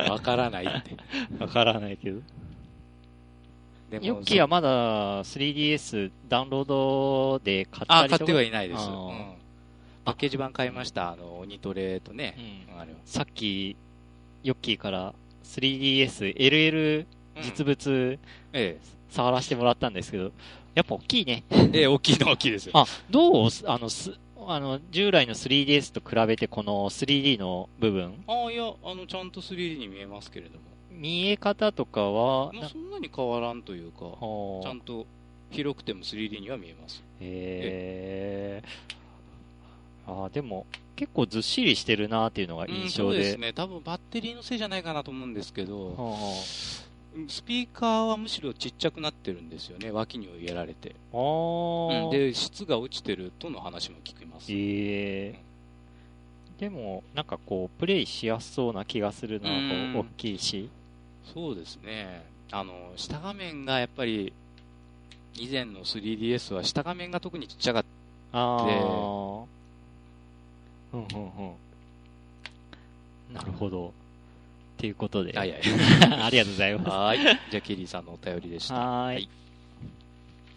[0.11, 0.97] わからないって。
[1.39, 2.21] わからないけど。
[4.03, 8.81] ヨッキーはまだ 3DS ダウンロードで買ったりとかあ、買ってはいないです。
[8.81, 9.35] うん、
[10.05, 11.13] パッケージ版買いました。
[11.13, 12.67] あの、鬼トレとね。
[12.73, 13.77] うん、あれさっき、
[14.43, 17.07] ヨッキーから 3DS、LL
[17.43, 18.19] 実物、
[18.53, 18.81] ええ、
[19.11, 20.33] 触らせてもらったんですけど、
[20.75, 21.45] やっぱ大きいね。
[21.73, 22.73] ええ、大きいの大きいですよ。
[22.79, 24.13] あ、どうあの、す、
[24.47, 28.25] あの、従来の 3DS と比べてこの 3D の部分？
[28.27, 30.74] ああ、いや、あの、ちゃんと 3D に見えますけれども。
[30.95, 35.07] 見え方とかは、まあ、そんなに変わらんというか、ちゃんと
[35.51, 37.03] 広くても 3D には見えます。
[37.21, 40.25] へえー。
[40.27, 43.53] あでも、結構ずっしりしてるなっていうのが印象で、うん、そうですね。
[43.53, 45.97] 多分バッテリーのせいじゃないかなと思うんですけど、
[47.29, 50.95] スピーカーはむしろちっちゃくなってるんですよね、脇に入れられて。
[51.13, 54.47] うん、で、質が落ちてるとの話も聞きます。
[54.51, 55.37] えー、う
[56.55, 60.69] ん、でも、なんかこう、プレイしやすそうな気がするな、う大きいし。
[61.33, 62.25] そうですね。
[62.51, 64.33] あの、下画面がやっぱり、
[65.37, 67.85] 以前の 3DS は下画面が特にちっちゃかっ
[68.33, 68.39] た。
[68.39, 68.63] ああ。
[68.63, 69.47] うん
[70.93, 71.55] うんうん。
[73.35, 73.93] なるほど。
[74.77, 75.33] ということで。
[75.37, 75.61] はいはい。
[76.23, 76.91] ありがとうございます。
[76.91, 77.19] はい。
[77.19, 78.75] じゃあ、ケリーさんのお便りでした。
[78.75, 79.29] はい。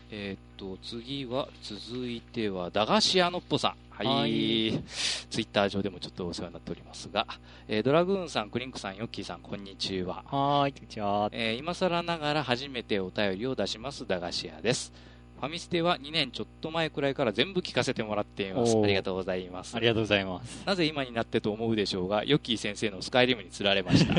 [0.10, 3.76] えー、っと、次は、続いては、駄菓子屋のっぽさん。
[3.90, 4.08] はい。
[4.08, 4.84] はい、
[5.30, 7.26] ツイッター上でもちょっとお世話になっておりますが、
[7.68, 10.24] えー、ドラグーンさん、クリンクさん、ヨッキーさん、こんにちは。
[10.28, 11.30] はい、こんにちは。
[11.32, 14.94] えー、今更ながら初めてお便りを出します、駄菓子屋です。
[15.38, 18.76] ファミステは2年ちょっと前くらいから全部聞かせてもらっています。
[18.76, 19.76] ありがとうございます。
[19.76, 20.64] ありがとうございます。
[20.66, 24.16] なぜ今になってと思うでしょうが、ヨッキー先生のスカイリムに釣られました。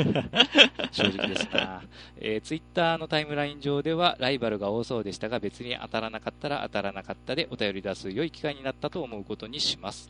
[0.91, 1.83] 正直ですな。
[2.21, 10.09] えー、ツイッターのタイムライン上ではライバルが多そうでしたが、別に当たらなかったら当たらなかったでお便り出す良い機会になったと思うことにします。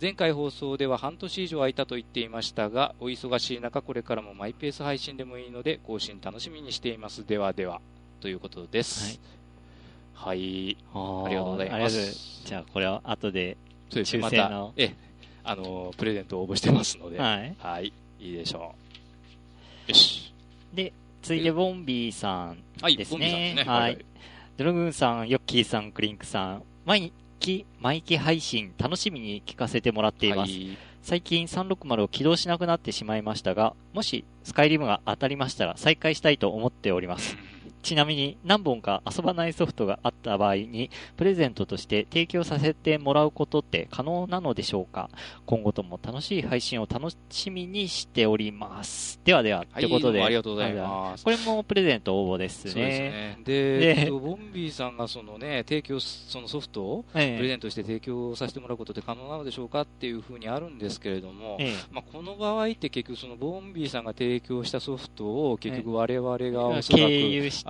[0.00, 7.26] 前回放送では半年以上空いたと言っていましたが、お忙しい中、これからもマイペース配信でもいいので、更新楽しみにしています。
[7.26, 7.82] ではでは、
[8.20, 9.04] ということです。
[9.04, 9.35] はい
[10.16, 10.76] はい。
[10.94, 12.42] ありがとうございます。
[12.44, 13.56] じゃあ、これは後で、
[13.90, 14.48] 抽選の。
[14.48, 14.94] ま、え、
[15.44, 17.54] あの、プレゼントを応募してますので、はい。
[17.58, 17.92] はい。
[18.18, 18.74] いいでしょ
[19.86, 19.90] う。
[19.90, 20.32] よし。
[20.74, 22.56] で、続いて、ボンビーさん
[22.96, 23.54] ですね。
[23.58, 24.04] はい、ね、はい。
[24.56, 30.52] ドラグーンさん、ヨッキーさん、クリンクさん、毎日、毎期配信、楽しみに聞かせてもらっています。
[30.52, 37.36] はい、最近360を起動しなくなってしまいましたが、もしスカイリムが当たりましたら再開したいと思っております。
[37.86, 45.08] ちなみに何本か遊ばないソフトがあった場合に、プレゼントとして提供させてもらうことって可能なのでしょうか？
[45.46, 49.20] 今後とも楽しい配信を楽しみにしております。
[49.24, 50.20] ではでは、と、い、うことで。
[50.20, 51.22] ありがとうございます。
[51.22, 52.70] これもプレゼント応募ですね。
[52.72, 53.38] そうですね。
[53.44, 67.64] で、でボンビーさんがそのね、提供、そのソフトをプレゼントして提供させてもらうことって可能なのでしょうかっていうふうにあるんですけれども、ええ、まあ、この場合って結局そのボンビーさんが提供したソフトを結局我々がおそらく、経由し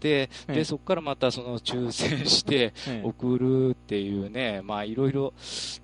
[0.00, 2.72] て、で、そこからまたその抽選して
[3.04, 5.34] 送るっていうね、まあいろいろ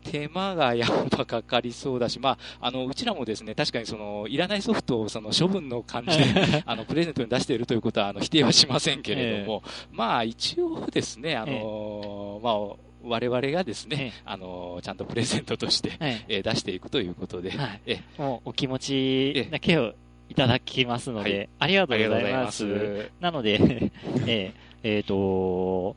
[0.02, 15.92] 手間がやっぱかかりそうだし、まあ、あの、うちらもですね、確かにその、いらないソフトをその処分の感じで、 あの、プレゼントに出しているということは、あの、否定はしませんけれども、まあ一応ですね、あの、まあ、我々がですね、あのちゃんとプレゼントとして、
[16.26, 17.52] え出していくということで、
[17.86, 18.00] え。
[18.18, 19.94] もうお気持ちだけを
[20.28, 22.64] いただきますので、はい、ありがとうございます。
[22.64, 23.54] ますなので、
[24.26, 25.96] えー、えー、と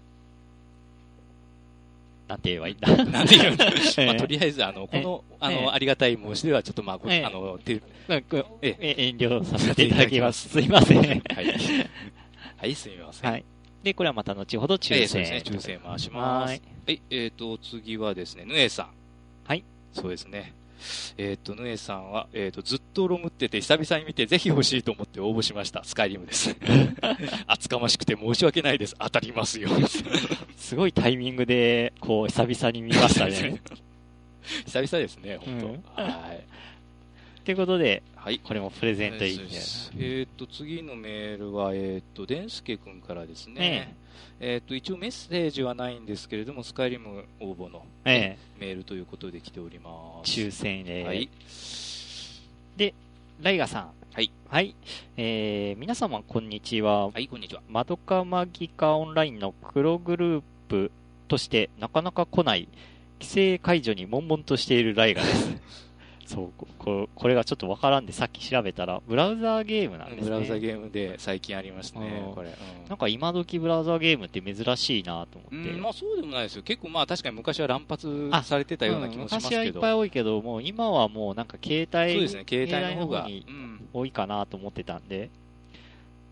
[2.29, 3.05] なんて言えばいいんだ。
[3.05, 3.65] なんて言うんだ。
[4.05, 7.81] まあ、とりあえず、あの、この、あの、ありがたい申しでは、ちょっとまあ、あの、て、
[8.61, 10.47] え、遠慮させていただきます。
[10.47, 10.99] すいません。
[10.99, 11.21] はい。
[12.57, 13.31] はい、すみません。
[13.31, 13.43] はい。
[13.81, 15.07] で、これはまた後ほど抽選。
[15.07, 16.51] そうですね、抽選回します。
[16.51, 17.01] はい。
[17.09, 18.89] えっ、と、次はですね、ぬえさん。
[19.47, 19.63] はい。
[19.93, 20.53] そうですね。
[21.17, 25.83] えっ、ー、と、ヌエさんは、えっ、ー、と、ずっとロムってて、久々に見て、ぜひ欲しいと思って応募しました。
[25.83, 26.55] スカイリムです。
[27.47, 28.95] 厚かましくて申し訳ないです。
[28.99, 29.69] 当たりますよ。
[30.57, 33.61] すごいタイミングで、こう、久々に見ましたね。
[34.65, 36.43] 久々ですね、本当、うん、はい。
[37.43, 39.41] ということで、はい、これもプレゼントいいん
[39.99, 43.95] えっ、と、次のメールは、えっ、ー、と、デンスケ君からですね。
[44.39, 49.89] えっ、と、一応メッセージはないんですけれども、スカイリム応募の、メールということで来ておりま
[50.23, 50.31] す。
[50.31, 51.03] 抽選で。
[51.03, 51.29] はい。
[52.77, 52.93] で、
[53.41, 53.91] ライガさん。
[54.13, 54.31] はい。
[54.47, 54.75] はい。
[55.17, 57.09] えー、皆様、こんにちは。
[57.09, 57.61] はい、こんにちは。
[57.69, 60.91] マドカマギカオンラインの黒グループ
[61.27, 62.67] として、なかなか来ない、
[63.19, 65.49] 規制解除に悶々としているライガです。
[66.29, 70.23] そうここれがちょっとわからんでさっき調べたらブラウザーゲームなんですね。
[70.25, 72.51] ブラウザーゲームで最近ありましたね、これ、う
[72.85, 76.61] ん、なんか今時ブラウザーゲームって珍しいなと思って、まあそうでもないですよ。
[76.61, 83.27] 結構まあ確かに昔は乱発されてたような気もしますけど、うん、昔はいっぱい多いけどもう今はもうなんか携帯そうですね携帯の方が。
[83.91, 85.31] 多いかなと思ってたんで、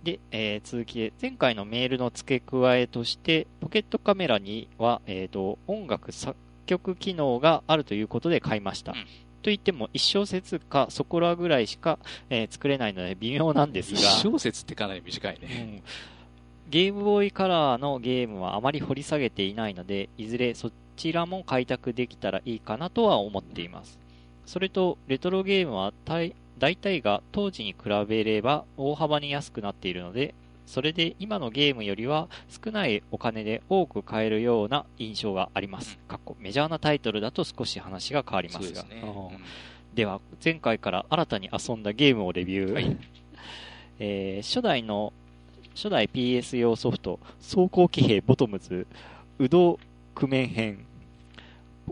[0.03, 8.91] で、えー、続きで、前回のメールの付け加えとして、ポケットカメラには、えっ、ー、と、音楽作曲機能があるということで買いました。
[8.91, 13.99] うんといっても1小節かそこらぐらいしか、えー、作れないので微妙なんですが。
[13.99, 15.81] 1小節ってかなり短いね。
[15.81, 15.83] うん
[16.69, 23.97] ゲームボーイカラーのゲームはあまり掘り下げていないので、いずれそちらも開拓できたらいいかなとは思っています。
[24.45, 26.33] それと、レトロゲームは大
[26.75, 30.35] 体が当時に比べれば大幅に安くなっているので、
[30.67, 35.97] それで今のゲームよりは少ないお金で多く買えるような印象があります。
[36.09, 38.85] かっこメジャーなタイトルだと少し話が変わりますが。
[39.95, 42.73] では、前回から新たに遊んだゲームをレビュー。
[42.73, 42.97] はい、
[43.99, 45.13] えー、初代の、
[45.73, 48.85] 初代 PS 用ソフト、走行騎兵ボトムズ、
[49.39, 49.79] ウド
[50.13, 50.85] クメン編。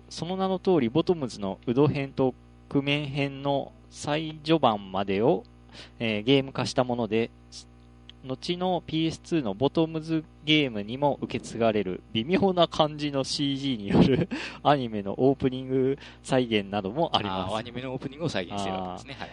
[0.10, 2.36] その名の通り、ボトムズのウド編と
[2.68, 5.46] クメン編の最序盤までを、
[5.98, 7.32] えー、ゲーム化したもので、
[8.26, 14.30] 後の PS2 のボトムズゲームにも受け継がれる微妙な感じの CG による
[14.64, 17.56] アニメのオープニング再現などもあります。
[17.56, 19.16] アニメのオープニングを再現してるわけですね。
[19.20, 19.30] はい、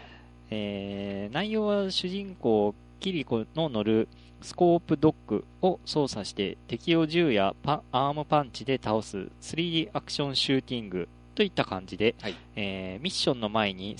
[0.50, 4.08] えー、内容は主人公キリコの乗る
[4.42, 13.96] スコープドッグを操作して敵を銃やパアームパンチで倒す 3D アクションシューティングといった感じで、はい、えー、ミッションの前に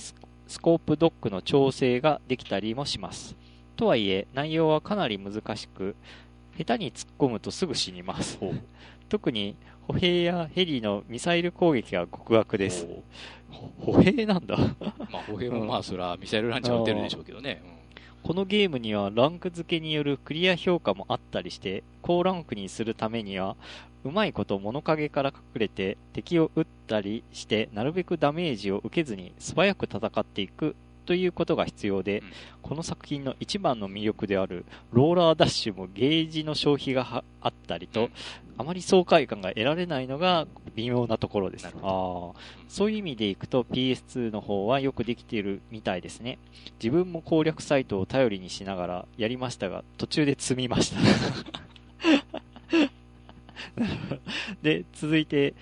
[0.47, 3.35] スコープドッグの調整ができたりもします。
[3.75, 5.95] とはいえ、内容はかなり難しく、
[6.57, 8.37] 下手に突っ込むとすぐ死にます。
[9.09, 9.55] 特に、
[9.87, 12.87] 歩兵やヘリのミサイル攻撃は極悪です。
[13.79, 14.57] 歩兵なんだ
[15.11, 17.61] まあ歩兵もまあそらミサイルランチャー撃てるでしょうけどね。
[18.23, 23.57] このゲームにはランク付けによるクリア評価もあったりして、高ランクにするためには、
[24.05, 32.27] うまいこと物陰から隠れて敵を撃ったりして、なるべくダメージを受けずに素早く戦っていくということが必要で、うん、
[32.61, 38.11] この作品の一番の魅力であるローラーダッシュもゲージの消費があったりと、うん、
[38.57, 41.67] あまり爽快感が得られないのが微妙なところです。
[41.67, 42.31] あ
[42.67, 46.39] そういう意味でいくと PS2 の方はよくできているみたいですね。
[46.81, 50.99] 自分も攻略サイトを頼りにしながらやりましたが、途中で積みました。
[54.61, 55.53] で、続いて、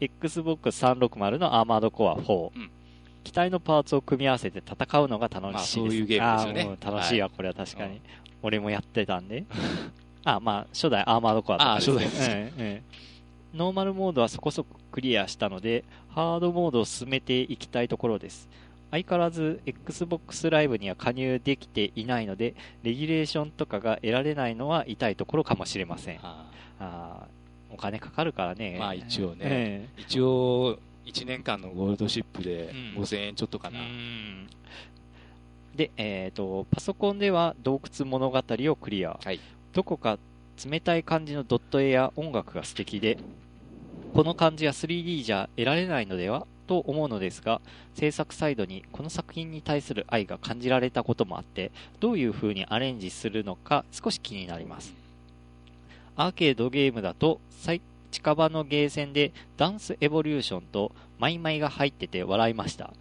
[0.00, 2.50] Xbox 360のアーマードコア4。
[2.54, 2.70] うん
[3.26, 5.78] 機体のパーツを組み合わせて戦うのが楽しいです。
[5.78, 6.78] まあ、そういうゲームですよね。
[6.80, 8.00] 楽しいわ、これは確かに。
[8.40, 9.44] 俺もやってたんで。
[10.24, 12.82] あ、まあ、初代アーマードコアとか、ね、あ、初代うんうん。
[13.54, 18.48] ノーマルモードはそこそこクリアしたので、ハードモードを進めていきたいところです。
[18.92, 26.20] 相変わらず Xbox ライブには加入できていないので、レギュレーションとかが得られないのは痛いところかもしれません。
[26.22, 26.46] あ
[26.78, 27.26] あ
[27.72, 28.76] お金かかるからね。
[28.78, 33.78] まあ一応ね、一応1年間のゴールドシップで5000円ちょっとかな。
[35.74, 39.18] で、えっ、ー、と、パソコンでは洞窟物語をクリア。
[39.22, 39.40] はい、
[39.72, 40.18] どこか
[40.64, 43.18] 冷たい感じのドット絵や音楽が素敵で、
[44.14, 46.46] この感じは 3D じゃ得られないのでは？
[46.66, 47.60] と思うのですが、
[47.94, 54.94] 制作サイドにこの作品に対する愛が感じられたこともあって、どういう風にアレンジするのか少し気になります。
[56.16, 57.80] アーケードゲームだと最
[58.16, 62.94] 近場のゲーセンでダンスエボリューションとマイマイが入ってて笑いました。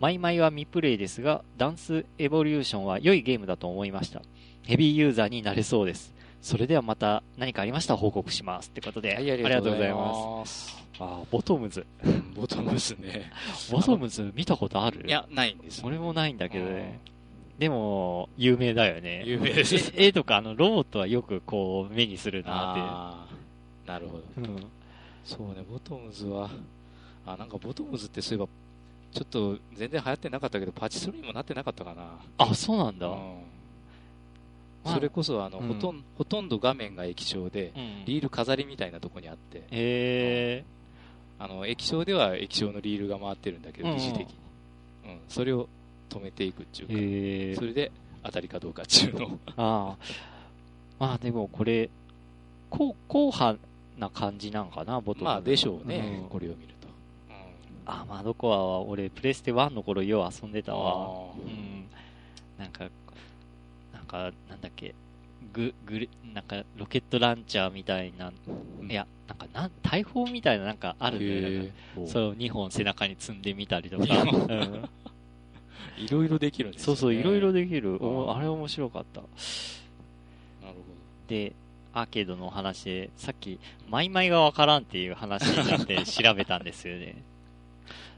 [0.00, 4.22] マイマイは未プレイですが、ダンスエボリューションは良いゲームだと思いました。
[4.62, 6.14] ヘビーユーザーになれそうです。
[6.40, 8.70] それではまた何かありましたら報告します。
[8.70, 10.82] ってことで、はい、ありがとうございます。
[10.98, 11.86] あボトムズ。
[12.34, 13.30] ボトムズね。
[13.70, 15.06] ボトムズ見たことある？
[15.06, 15.82] いや、ないんです。
[15.84, 17.00] 俺もないんだけどね。
[17.58, 19.24] でも、有名だよね。
[19.26, 19.92] 有名です。
[19.94, 23.34] 絵とか、あの、ロボットはよくこう、目にするなって。
[23.86, 24.24] なるほど。
[24.36, 24.66] うん。
[25.24, 26.50] そうね、ボトムズは、
[27.26, 28.48] あ、なんかボトムズってそういえば、
[29.12, 32.18] ちょっと全然流行ってなかったけど、パチスロにもなってなかったかな。
[32.38, 33.06] あ、そうなんだ。
[33.06, 33.54] うん
[34.86, 40.64] それこそあの、うん、ほとんほとんど画面が液晶で、うん、リール飾りみたいなとこにあって、へ
[41.40, 44.36] うん、あの液晶では液晶のリールが回ってるんだけど、疑似的に、
[45.06, 45.68] うん、それを
[46.10, 49.38] 止めていくっていうか、それで当たりかどうかっていうのを。
[49.56, 49.96] ああ。
[50.98, 51.88] まあでもこれ、
[52.68, 53.58] こう、硬派
[53.98, 56.88] な感じなんかな、ボトまあでしょうね、うん、これを見ると。
[57.28, 57.34] うん、
[57.86, 61.32] あ、まあどこは俺、プレステ1の頃よう遊んでたわ。
[61.34, 61.86] うん。
[62.58, 62.88] なんか、
[63.92, 64.94] なんか、なんだっけ、
[65.52, 68.32] ぐ、ぐなんか、ロケットランチャーみたいな、
[68.88, 71.72] いや、なんか、なん、大砲みたいななんかあるね。
[72.06, 74.04] それを2本背中に積んでみたりとか。
[75.96, 76.84] いろいろできるんですね。
[76.86, 77.98] そうそう、いろいろできる。
[78.28, 79.20] あれ面白かった。
[79.20, 79.30] なる
[80.62, 80.74] ほど。
[81.28, 81.52] で、
[81.94, 87.16] アーケードの話で、さっき、マイマイがわからんっていう話になって調べたんですよね。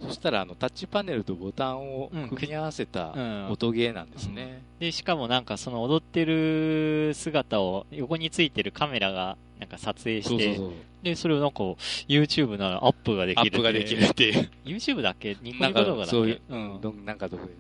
[0.01, 3.13] そしたらあのタッチパネルとボタンを組み合わせた
[3.51, 4.49] 音ゲーなんですね、うん。
[4.49, 10.61] うん、でしかもなんかその踊ってる姿を横についてるカメラがなんか撮影して
[11.03, 11.63] でそれをなんか
[12.09, 14.51] YouTube ならアップができるアップができるっていう。
[14.67, 15.35] YouTube だけ？
[15.41, 16.11] ニコニコ動画だけ？
[16.11, 17.53] そういう、うん、なんかどこで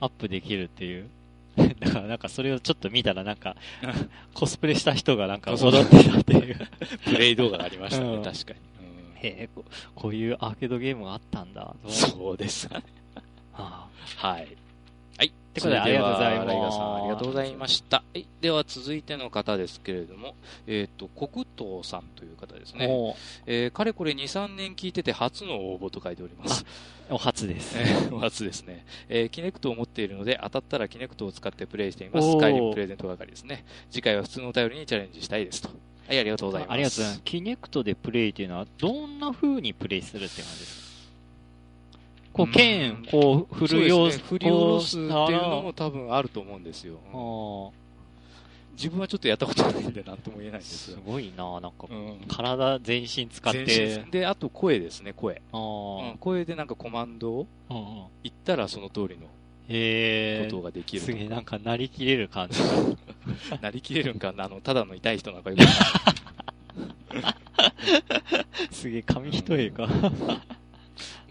[0.00, 1.08] アップできるっていう
[1.80, 3.56] だからなんかそれをちょっと見たらなんか
[4.34, 6.68] コスプレした人がなんか踊ってたっていう。
[7.04, 8.58] プレイ動画がありましたね、確かに。
[9.28, 11.74] へえこ、こういうアーケードゲームがあったんだ。
[11.88, 12.68] そうです。
[12.68, 12.82] ね。
[13.52, 13.88] は
[14.20, 14.56] あ、はい。
[15.60, 15.60] はい。
[15.60, 16.78] ってことで、ありがとうございます。
[16.78, 17.96] ありがとうございました。
[17.96, 18.26] はい。
[18.40, 20.34] では、続いての方ですけれども、
[20.66, 23.14] えっ、ー、と、国東さんという方ですね。
[23.46, 26.64] えー、かれこれ2、3年聞いてて初の応募と書いております。
[27.08, 27.76] お初です。
[28.12, 28.84] お初ですね。
[29.08, 32.32] えー、キネクトを持っているので、当たったらキネクトを使ってプレイしています。
[32.32, 33.64] スカイリムプレゼント係ですね。
[33.90, 35.68] 次回は普通のお便りにチャレンジしたいですと。
[36.08, 36.72] はい、ありがとうございます。
[36.72, 37.22] ありがとうございます。
[37.24, 40.85] キネクトでプレイっていうのは、どんな風にプレイするって感じですか？
[42.36, 46.98] こう、剣、こう、振る様子、ね、振り下ろすっていうのも多分あると思うんですよ。
[48.76, 54.04] 自分はちょっとやったことないんで、なんとも言えないんですすごいななんか、うん、体全身使って。
[54.10, 55.40] で、あと声ですね、声。
[55.54, 55.56] う
[56.14, 57.46] ん、声でなんかコマンドを
[58.22, 59.28] 言ったらその通りの
[60.44, 62.60] ことができるすげえ、なんか、なりきれる感じ。
[63.62, 65.62] なりきれるんかな、あの、ただの痛い人なんかよく
[68.74, 69.88] すげえ、紙一重か。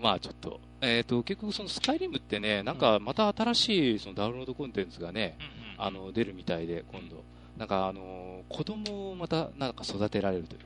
[0.01, 7.23] まあちょっと、えっ、ー、と、結局そのスカイリムってね、なんかまた新しいそのダウンロードコンテンツがね、うんうん、あの、出るみたいで、今度。
[7.57, 10.61] なんかあのー、子供をまたなんか育てられるという。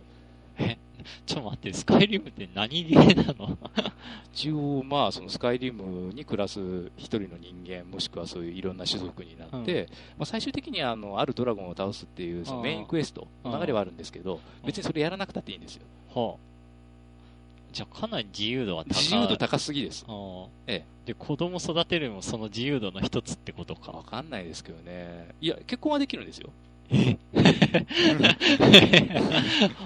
[0.57, 0.77] え？
[1.25, 3.57] ちょっと待って、スカイリムって何ゲーなの？
[4.33, 15.83] 一応、まあ、そのスカイリムに暮らす一人の人間、もしくはそういういろんな種族になって、うん、まあ、最終的にあのあるドラゴンを倒すっていうそのメインクエストの流れはあるんですけど、別にそれやらなくたっていいんですよ。
[16.13, 16.49] はあ
[17.71, 19.03] じゃあかなり自由度は高い。
[19.03, 20.05] 自由度高すぎです。
[20.67, 20.85] ええ。
[21.05, 23.91] で、子供育てるもその自由度の一つってことか。
[23.91, 25.29] わかんないですけどね。
[25.41, 26.49] いや、結婚はできるんですよ。
[26.91, 27.17] え？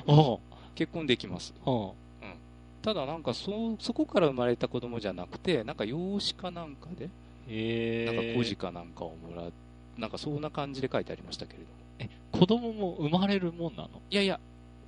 [0.07, 0.39] お
[0.75, 1.53] 結婚できます。
[1.65, 2.33] はあ、うん、
[2.81, 7.09] ただなんかそ、そこから生まれた子供じゃなくて、なんか養子かなんかで、
[7.47, 9.53] えー、なんか孤児かなんかをもらう、
[9.97, 11.69] なんかそんな感じで書いてありましたけれども。
[11.99, 13.89] え、子供も生まれるもんなの？
[14.09, 14.39] いやいや。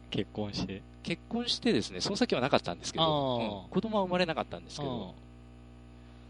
[0.09, 0.81] 結婚して。
[1.03, 5.13] 結婚してですね、その先はなかったんですけど、うん、子供は生まれなかったんですけど、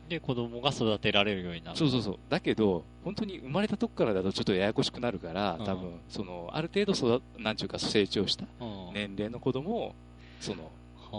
[0.10, 1.78] で、子供が育てられるようになる。
[1.78, 2.18] そうそうそう。
[2.30, 8.46] だけど、本当に生まれたとこからだとちょっとややこしくなるから、多分、その、ある程度育、なんちゅうか成長した
[8.94, 9.96] 年齢の子供を、
[10.40, 10.72] その、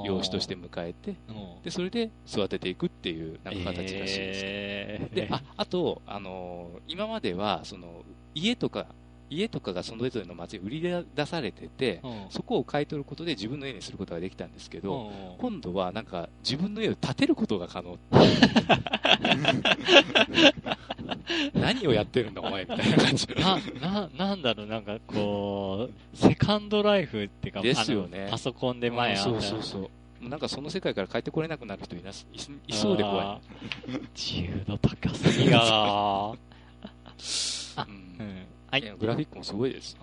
[0.04, 1.16] 養子として迎えて、
[1.64, 8.04] で、それで育てていくっていう、なんか形らしいです、えー、で、あ、あと、あのー、今までは、その、
[8.34, 8.86] 家とか、
[9.28, 17.98] 家とかがそのぞれの町に売り出されてて、うん、そこを買い取ることで自分の家にすることができたんですけど、うん、今度はなんか自分の家を建てることが可能
[21.54, 23.26] 何をやってるんだお前みたいな感じ
[23.80, 28.28] なななんだろうなんかこうセカンドライフっていうかですよね。
[28.30, 29.90] パソコンで前あったそうそうそ
[30.22, 30.28] う。
[30.28, 32.14] なんかその世界から帰ってこれなくなる人いない
[32.68, 33.40] いそうで怖
[33.88, 33.90] い。
[34.14, 35.64] 自由度高すぎがな。
[37.76, 38.94] あ、うん、うんはい。
[38.98, 40.00] グラフィックもすごいですね。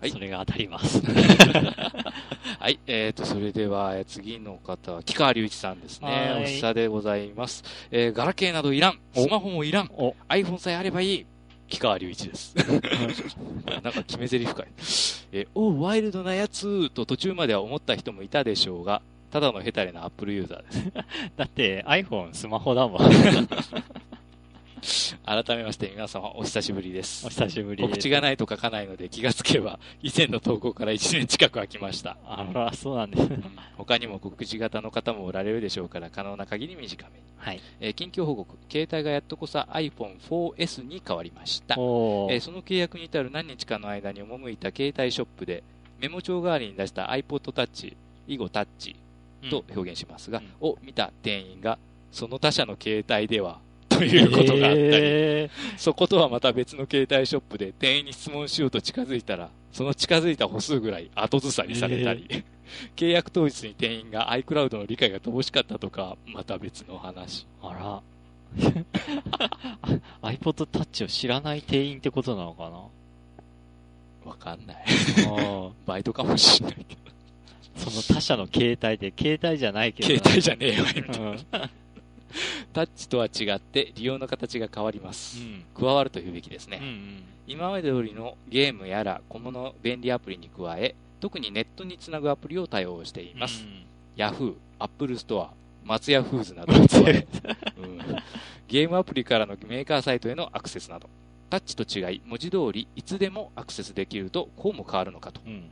[0.00, 0.10] はい。
[0.10, 1.02] それが当たります。
[2.60, 2.78] はい。
[2.86, 6.40] えっ、ー、と、それでは、次の方は、木川隆一さんですね。
[6.42, 7.64] お久でございます。
[7.90, 8.98] えー、ガラケーなどいらん。
[9.14, 9.86] スマホもいらん。
[10.28, 11.26] iPhone さえあればいい。
[11.68, 12.54] 木川隆一です。
[13.82, 14.66] なんか決め台詞かい。
[15.32, 20.92] えー、おワイルドなやつと途中までは思った人もいたでしょうが、ただのヘタレなアップルユーザーです。
[21.36, 23.00] だって iPhone スマホだもん。
[25.24, 27.26] 改めまして皆様お久しぶりです。
[27.26, 32.18] お久しぶり告知がないと書かないので気がつけば以前の投稿から1年近く空きました。
[32.26, 33.28] あら、そうなんです、
[33.78, 37.24] 他にも告知型の方もおられるでしょうから可能な限り短めに。
[37.38, 37.60] はい。
[37.80, 38.56] えー、近況報告。
[38.70, 41.76] 携帯がやっとこさ iPhone4S に変わりました。
[41.76, 45.62] えー、その契約に至る何日かの間に赴いた携帯ショップで
[45.98, 48.96] メモ帳代わりに出した iPod Touch、以後タッチ
[49.48, 51.78] と表現しますが、うん、を見た店員が、
[52.12, 53.60] その他社の携帯では、
[53.98, 62.44] ということがあったり、えー、そことはまた別の携帯ショップで店員に質問しようと近づいたら、その近づいた歩数ぐらい後ずさりされたり、えー、
[62.96, 67.46] 契約当日に店員が iCloud の理解が乏しかったとか、また別の話。
[67.62, 68.02] あら。
[70.22, 74.30] iPod Touch を知らない店員ってことなのかな？
[74.30, 74.76] わかんない。
[75.86, 77.04] バイトかもしんないけど。
[77.76, 80.08] その他社の携帯で、携帯じゃないけど。
[80.08, 81.70] 携帯じゃねえよ、みたいな。
[82.72, 85.38] タッチとは違って利用の形が変わります。
[85.40, 86.78] うん、加わるというべきですね。
[86.80, 93.64] うんうん、今まで通りのゲームやら小物便利アプリに加え、特にネットにつなぐアプリを対応しています。
[94.16, 95.48] Yahoo、Apple Store、
[95.84, 96.82] 松屋フーズなど うん、
[98.68, 101.08] ゲームアプリからのメーカーサイトへのアクセスなど、
[101.50, 105.40] タッチと違い、文字通りいつでもアクセスできるとこうも変わるのかと。
[105.46, 105.70] うん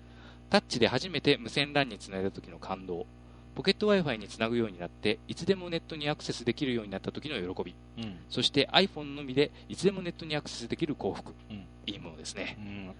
[0.52, 3.06] タッチで初めて無線 LAN につないだ時の感動、
[3.54, 12.56] ポケット Wi-Fi につなぐようになって、いつでもネットにアクセスできるようになった時の喜び、うん、そして iPhone のみでいつでもネットにアクセスできる幸福、うん、いいものですね。
[12.58, 12.94] うん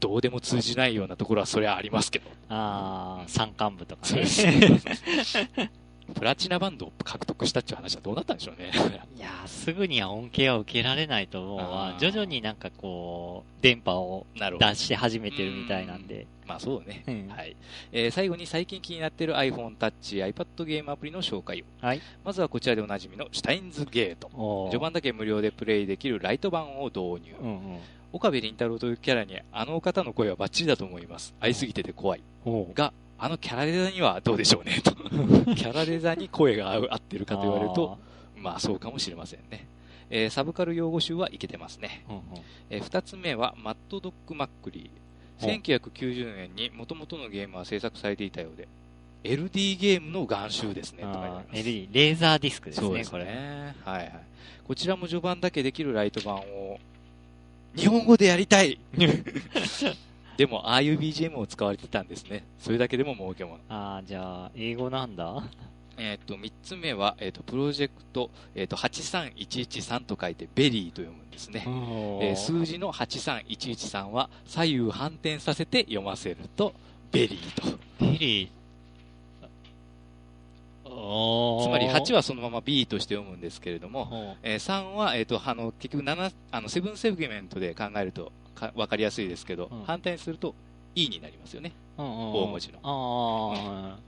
[0.00, 2.28] どうでも通じないようなところはそれはありますけど。
[2.48, 4.24] ああ、山間部とかね。
[6.12, 8.72] プラチナバンドを獲得したっていう話はどうなったんでしょうね。
[9.16, 11.96] いやすぐには恩恵は受けられないと思うわ。
[12.00, 16.26] 徐々になんかこう、電波を出して始めてるみたいなんで。
[16.52, 17.02] まあそうね。
[17.06, 17.56] うん、はい。
[17.92, 21.64] えー、最後に最近気になっている iPhone Touch、iPad ゲームアプリの紹介を。
[21.84, 22.02] はい。
[22.24, 24.68] まずはこちらでおなじみのシュタインズゲート。
[24.70, 27.34] 序盤だけ無料でプレイできるライト版を導入。
[27.40, 27.78] うんうん
[28.14, 31.32] 岡部倫太郎というキャラにあの方の声はバッチリだと思います。
[31.40, 32.22] 愛すぎてて怖い。
[32.74, 34.92] が、あのキャラデザにはどうでしょうね、と。
[35.54, 37.96] キャラデザに声が合ってるかと言われると、
[38.36, 39.66] まあそうかもしれませんね。
[40.10, 42.04] えー、サブカル用語集はいけてますね。
[42.10, 42.22] うんうん、
[42.68, 45.01] えー、二つ目は、マッドドッグマックリー。
[45.46, 48.68] 1990年に元々のゲームは制作されていたようで、
[49.24, 53.74] LD ゲームの眼集ですね、とか LD、レーザーディスクですね、ですね。
[53.84, 54.12] はいはい。
[54.66, 56.78] こちらも序盤だけできるライト版を、
[57.74, 58.78] 日本語でやりたい
[60.36, 62.44] でも、ああいう BGM を使われてたんですね。
[62.58, 63.58] それだけでも儲けもの。
[63.68, 65.42] ああ、じゃあ、英語なんだ
[65.98, 71.64] えっ、と、三つ目は、えっ、ー、と、プロジェクト、えっ、ー、と、83113と書いて、ベリーと読むんですね。
[71.66, 76.74] えー、数字の83113は、左右反転させて読ませると、
[77.10, 77.78] ベリーと。
[78.00, 78.62] ベリー
[80.84, 90.54] つまり8はそのまま B として読むんですけれども、えー、3は、えっ、ー、と、あの、結局7、あの、セブンセグメントで考えるとか分かりやすいですけど、うん、反対すると
[90.94, 91.72] E になりますよね。
[91.98, 93.98] うんうん、大文字の。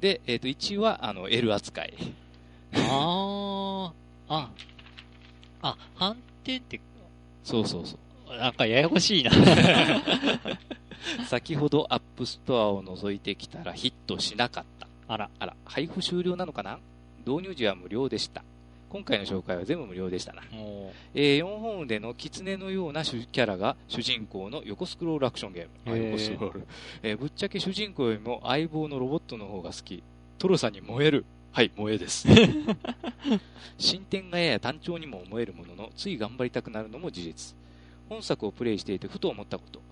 [0.00, 1.94] で、えっ、ー、と、1は、あの、L 扱い。
[2.74, 3.92] あ
[4.28, 4.50] あ、あ、
[5.62, 6.80] あ、反転って、
[7.42, 7.96] そうそうそ
[8.28, 8.36] う。
[8.36, 9.30] なんかややこしいな。
[11.26, 14.86] 先ほど App Store を覗いてきたらヒットしなかった。
[15.08, 16.78] あら、あら、配布終了なのかな？
[17.26, 18.44] 導入時は無料でした。
[18.90, 20.42] 今回の紹介は全部無料でしたな。
[21.14, 25.98] えー、4本腕の狐のようなキャラが主人公の横スクロールアクションゲーム。
[25.98, 26.66] 横スクロール。
[27.02, 30.02] えー、ぶっちゃけ主人公よりも相棒のロボットの方が好き。
[30.38, 31.24] トロさんに燃える。
[31.52, 32.26] はい、萌えです。
[33.78, 37.56] 進展がやや単調にも思えるものの、つい頑張りたくなるのも事実。
[38.08, 39.82] 本作をプレイしていてふと思ったこと。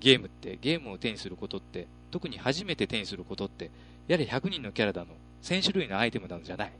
[0.00, 3.70] ゲームって、ゲームを手にすることって、特に初めて手にすることって、
[4.06, 5.08] やはり100人のキャラだの、
[5.42, 6.72] 1000種類のアイテムなのじゃない。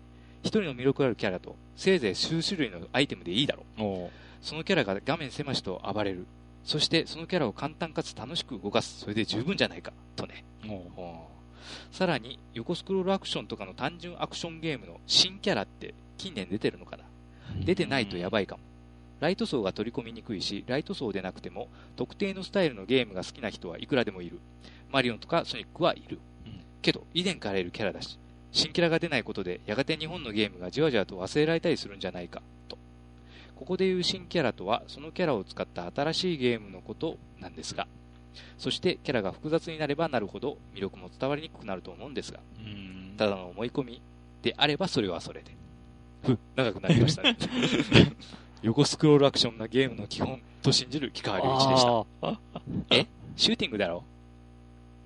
[0.45, 4.11] 一人の魅力あるキャラと、せいぜい数種類のアイテムでいいだろう。
[4.42, 6.26] そのキャラが画面狭しと暴れる。
[6.64, 9.01] そしてそのキャラを簡単かつ楽しく動かす。
[9.01, 9.92] それで十分じゃないか。
[10.14, 10.45] とね。
[11.90, 17.05] さらに、横スクロールアクションとかの単純アクションゲームの新キャラって近年出てるのかな
[17.64, 18.62] 出てないとやばいかも。
[19.20, 24.40] ライト層が取り込みにくいし、ライト層でなくても、特定のスタイルのゲームが好きな人はいくらでもいる。
[24.90, 26.18] マリオンとかソニックはいる。
[26.82, 28.18] けど、以前からいるキャラだし、
[28.55, 32.78] 新キャラが出ないことで、やがて日本のゲームがじわじわと忘れられたりするんじゃないか、と。
[33.57, 37.88] ここでいう新キャラとは、そのキャラを使った新しいゲームのことなんですが、
[38.57, 42.38] そしてキャラが複雑になればなるほど魅力も伝わりにくくなると思うんですが、
[43.16, 44.00] ただの思い込み
[44.42, 45.50] であればそれはそれで。
[46.22, 47.36] ふ、長くなりましたね。
[48.62, 52.40] 横スクロールアクションがゲームの基本と信じる木川隆一でした。
[52.90, 53.07] え？
[53.36, 54.05] シューティングだろ？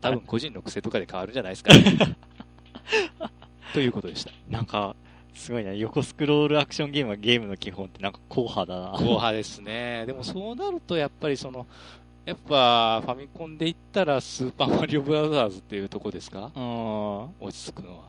[0.03, 2.16] 多分個人の癖とかで変わるんじゃないですか、ね。
[3.74, 4.30] ということでした。
[4.48, 4.94] なんか、
[5.34, 8.92] すごいな、横スクロールアクションゲームはゲームの基本ってなんか硬派だな。
[8.92, 10.04] 硬派ですね。
[10.06, 11.66] でもそうなるとやっぱりその、
[12.24, 16.50] やっぱファミコンで言ったらスーパーマリオブラザーズっていうとこですか？
[16.54, 17.22] うん。
[17.40, 18.04] 落ち着くのは。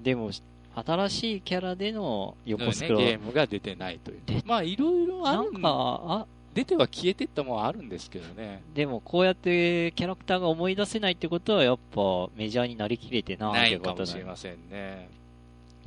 [0.00, 0.30] でも、
[0.74, 4.20] 新しいキャラでの横スクロール、ね、ゲームが出てないという。
[4.44, 6.26] まあいろいろあるんか、あ、
[6.56, 8.62] 出ては消えてったもんあるんですけどね。
[8.74, 12.00] でも、こうやってキャラクターが思い出せないってことは、やっぱ
[12.34, 15.10] メジャーになりきれてなないかもしれませんね。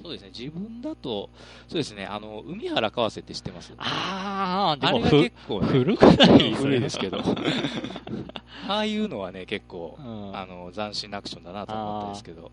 [0.03, 1.29] そうですね、自分だと、
[1.67, 3.73] そうですね、あの、海原川瀬って知ってます？
[3.77, 7.17] ああ、でも結構、ね、古くない古いですけど。
[8.69, 12.51] ああいうのはね、結構、うん、あの、斬新なアクションだなと思ったんですけど。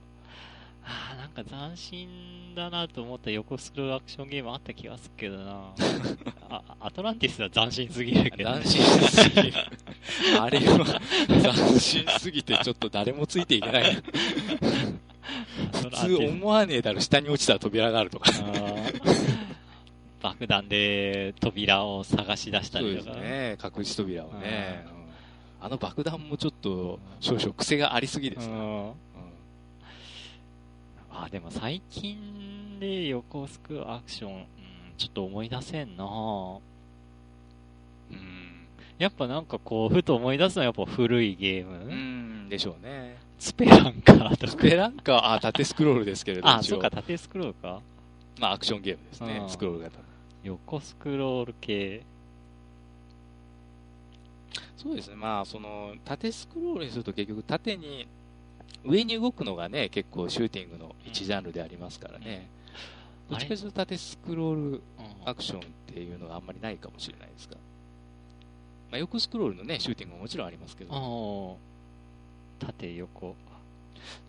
[0.88, 5.72] ああ、なんか斬新だなと思った横スクロールアクションゲームあった気がするけどな
[6.48, 9.52] あアトランティスは斬新すぎるけど、斬新すぎる。
[10.40, 13.96] あれは斬新すぎてちょっと誰もついていけない。
[15.72, 18.30] 普通思わねえだろ、下に落ちたら扉があるとか。
[20.22, 23.12] 爆弾で扉を探し出したりとか。
[23.12, 24.86] そうですね、隠し扉をね。
[25.60, 28.92] あの爆弾もちょっと少々癖がありすぎですね。
[31.24, 34.44] あ、でも最近で横スクアクション、うん、
[34.98, 36.60] ちょっと思い出せんなう
[38.14, 38.66] ん。
[38.98, 41.84] やっぱなんかこう、ふと思い出すのはやっぱ古いゲーム？
[41.84, 43.16] うん、でしょうね。
[43.38, 44.52] スペランカーとか。
[44.52, 46.54] スペランカー、あ、縦スクロールですけれども。
[46.54, 47.80] あ、そっか、縦スクロールか。
[48.38, 49.98] まあ、アクションゲームですね、スクロール型。
[50.44, 52.02] 横スクロール系。
[54.76, 58.06] そうですね、まあ、その、縦スクロールにすると結局縦に
[58.86, 62.48] 上に動くのがね、結構シューティングの一ジャンルでありますからね。
[63.28, 64.82] どっちかというと縦スクロール
[65.24, 67.56] アクションっていうのがあんまりないかもしれないですが。
[68.90, 71.58] まあ、横スクロールのね、シューティングももちろんありますけど。
[72.60, 73.34] 縦横。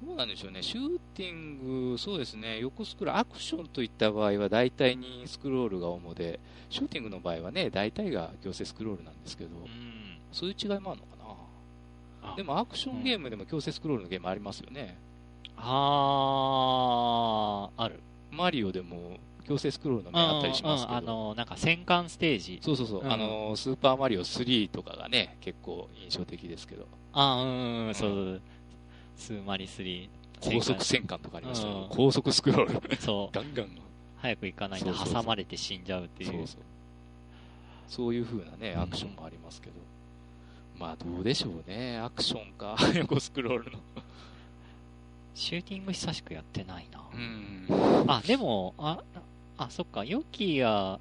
[0.03, 6.39] どうなんでしょうね、シューティング、そうですね、横スクロール、アクションといった場合は大体にスクロールが主で、
[6.69, 9.51] シューティングの場合はね、大体が強制スクロールなんですけど、
[10.31, 11.16] そういう違いもあるのか
[12.35, 14.97] でもアクションゲームでも強制スクロールのゲームありますよね。
[15.57, 17.99] あー、ある。
[18.31, 19.17] マリオでも
[19.47, 22.59] 強制スクロールの面あったりしますけど、あのなんか戦艦ステージ。
[22.61, 26.87] そうそうそう、うん、あのスーパーマリオ3とかがね、結構印象的ですけど。
[27.13, 28.41] あうん、そうそう。
[29.15, 30.09] スーマリ3。
[30.39, 32.95] 高速戦艦とかありましたよ、高速スクロール。
[32.97, 33.33] そう。
[33.35, 33.69] ガンガン
[34.17, 36.29] 早く行かないと挟まれて死んじゃうっていう。
[36.29, 36.61] そうそう
[37.87, 39.75] そういう風なね、アクションもありますけど。
[40.79, 41.97] まあどうでしょうね。
[41.99, 43.79] アクションか、 横スクロールの
[45.35, 47.01] シューティング久しくやってないな。
[47.13, 48.11] うん。
[48.11, 48.99] あ、でも、あ、
[49.57, 50.99] あ、そっか、ヨッキーや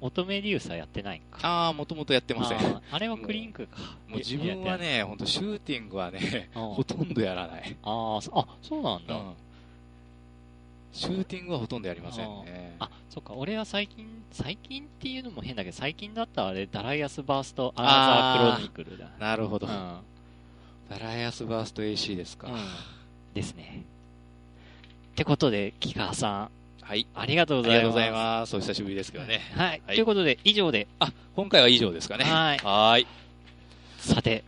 [0.00, 1.38] 乙女流ーやってないか。
[1.42, 2.82] ああ、もともとやってません。
[2.90, 3.76] あれはクリンクか。
[4.08, 7.76] もう自分はね、ほんとシューティングはね、ほとんどやらない。
[7.82, 9.14] ああ、あ、そうなんだ。
[9.14, 9.34] うん
[10.92, 12.76] シューティングはほとんどやりませんね。
[12.78, 17.88] あ、そっか、俺は最近、最近っていうのも変だけど、最近だったらあれ、ダライアスバーストアナ
[18.38, 19.10] ザークロニクルだ。
[19.20, 19.66] なるほど。
[19.66, 19.98] うん、
[20.88, 22.48] ダライアスバースト AC ですか。
[22.48, 22.54] うん、
[23.34, 23.84] ですね。
[25.12, 26.50] ってことで、キカさん。
[26.80, 27.06] はい。
[27.14, 27.76] ありがとうございます。
[27.76, 28.56] ありがとうございます。
[28.56, 29.42] お久しぶりですけどね。
[29.54, 29.68] はい。
[29.68, 30.88] はい、ということで、以上で。
[30.98, 32.24] あ、今回は以上ですかね。
[32.24, 32.58] はい。
[32.64, 33.06] はい。
[33.98, 34.42] さて、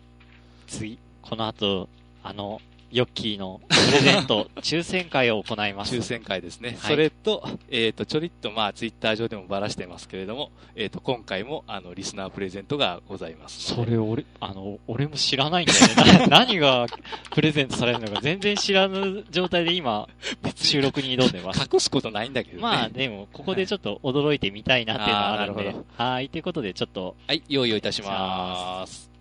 [0.69, 1.91] 次、この後、
[2.23, 2.63] あの、
[2.95, 5.97] ヨッキーの プレゼント、抽選会を行います。
[5.97, 6.71] 抽選会ですね。
[6.71, 13.75] はい、それと、えっ、ー、と、ちょりっとまあ、ツイッター上でもばらしてますけれども、えっ、ー、と、今回も、あの、リスナープレゼントがございます。
[13.75, 16.27] それ、俺、あの、俺も知らないんだよね。
[16.31, 16.87] 何が
[17.33, 20.09] プレゼントされるのか全然知らぬ状態で今、
[20.55, 21.69] 収録に挑んでます。
[21.73, 22.63] 隠すことないんだけどね。
[22.63, 25.75] まあ、でも、ここでちょっと驚いてみたいなっていうのはあるので。
[25.97, 26.29] はい。
[26.29, 27.17] ということで、ちょっと。
[27.27, 29.14] はい、用意をいたします。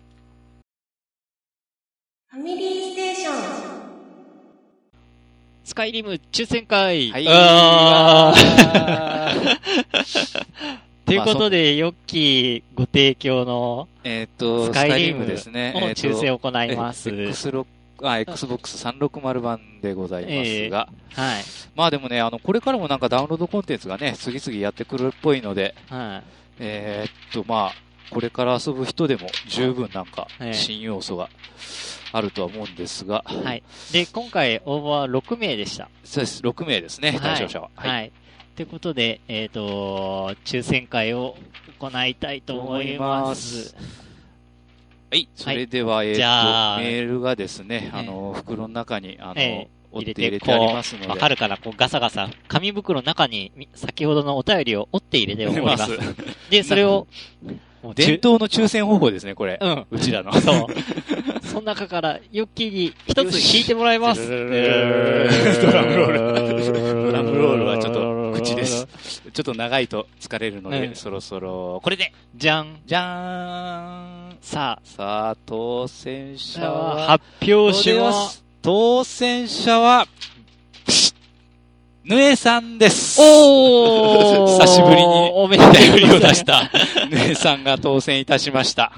[2.34, 3.34] ファミリーステーション。
[5.62, 7.12] スカイリム抽選会。
[7.12, 7.26] はい。
[7.28, 8.34] あ
[11.06, 15.74] ということで、ヨッキーご提供の、えっ、と、スカイリムですね。
[15.94, 17.08] 抽選を行います。
[17.08, 17.66] X6
[18.02, 20.86] あ、Xbox360 版でございますが、えー、は
[21.38, 21.44] い。
[21.76, 26.26] まあでもね、あの、これからもなんかダウンロードコンテンツがね、次々やってくるっぽいので、はい。
[26.58, 27.74] えっと、まあ、
[28.10, 31.28] これから遊ぶ人でも十分なんか、新要素が
[32.12, 33.24] あるとは思うんですが。
[33.26, 33.62] はい。
[33.92, 35.88] で、今回応募は6名でした。
[36.04, 36.42] そうです。
[36.42, 37.70] 6名ですね、対象者は。
[37.74, 37.90] はい。
[37.90, 38.12] はい。
[38.54, 41.36] ということで、えっ、ー、と、抽選会を
[41.80, 43.74] 行いたいと思います。
[45.10, 45.28] はい。
[45.34, 51.06] それでは、えっ、ー、と、メールがですね、あの、袋の中に、あの、えー折って入れてありますので。
[51.06, 55.96] わかるかなこうガサガサ、紙袋の中に先ほどのお便りを折って入れております。
[56.50, 57.06] で、それを、
[57.92, 59.58] 伝統の抽選方法ですね、これ。
[59.60, 59.86] うん。
[59.90, 60.32] うちらの。
[60.32, 60.66] そう。
[61.46, 64.26] その中からヨッキーに一つ引いてもらいます。
[64.26, 64.40] ドラ
[65.82, 66.18] ムロール。
[67.06, 68.86] ドラムロールはちょっと口です。
[69.32, 78.44] ちょっと長いと疲れるので、そろそろ、これでじゃんじゃーんさあ、さあ、当選者は、発表します。
[78.62, 80.06] 当選者は、
[82.04, 83.18] ぬえさんです。
[83.18, 85.70] お 久しぶりにおめでと
[86.12, 86.70] うを出した
[87.08, 88.92] ぬえさんが当選いたしました。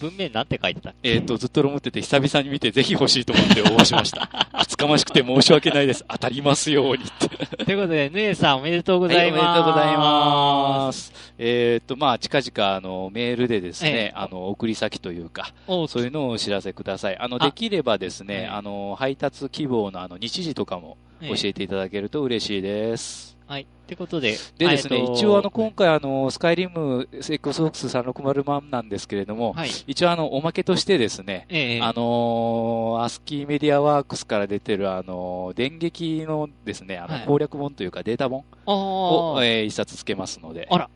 [0.00, 4.28] 文面なんて書いてたえっ、と、ずっと思ってて久々に見てぜひ欲しいと思って応募しました。
[4.52, 6.04] 厚かましくて申し訳ないです。
[6.08, 7.64] 当たりますようにって。
[7.64, 9.42] ということで、ぬえさんおめでとうございます。
[9.42, 11.12] はい、おめでとうございます。
[11.38, 17.18] えっ、と、まあ、近々、あの、メールでですね、えあの、送り先というか、そういうのをお知らせください。
[17.18, 23.33] あの、できればですね、あの、配達希望のあの、日時とかも教えていただけると嬉しいです。
[23.46, 23.62] はい。
[23.62, 24.36] ってことで。
[24.58, 40.66] でですね、一応あの、今回あの、スカイリム XBOX360 万なんですけれども、はい、一応あの、おまけとしてですね、ええ、あのアスキーメディアワークスから出てるあの電撃のですね、あの、攻略本というかデータ本を、えー、一冊つけますので。
[40.70, 40.90] あら。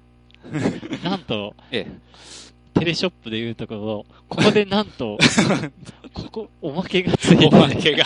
[1.04, 2.08] なんと、 ええ。
[2.78, 5.18] テレショップでいうところ、ここでなんと、
[6.14, 8.04] ここ、おまけがついて、おまけが。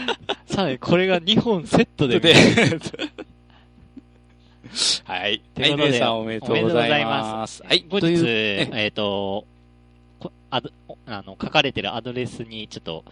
[0.46, 2.20] さあ、これが2本セットで。
[2.20, 2.34] で
[5.04, 5.42] はい。
[5.54, 7.62] ということで、おめでとうございます。
[7.62, 7.84] はい。
[7.88, 9.44] 後日、えっ、ー、と、
[10.50, 10.62] あ
[11.06, 13.04] あの、書かれてるアドレスにちょっと、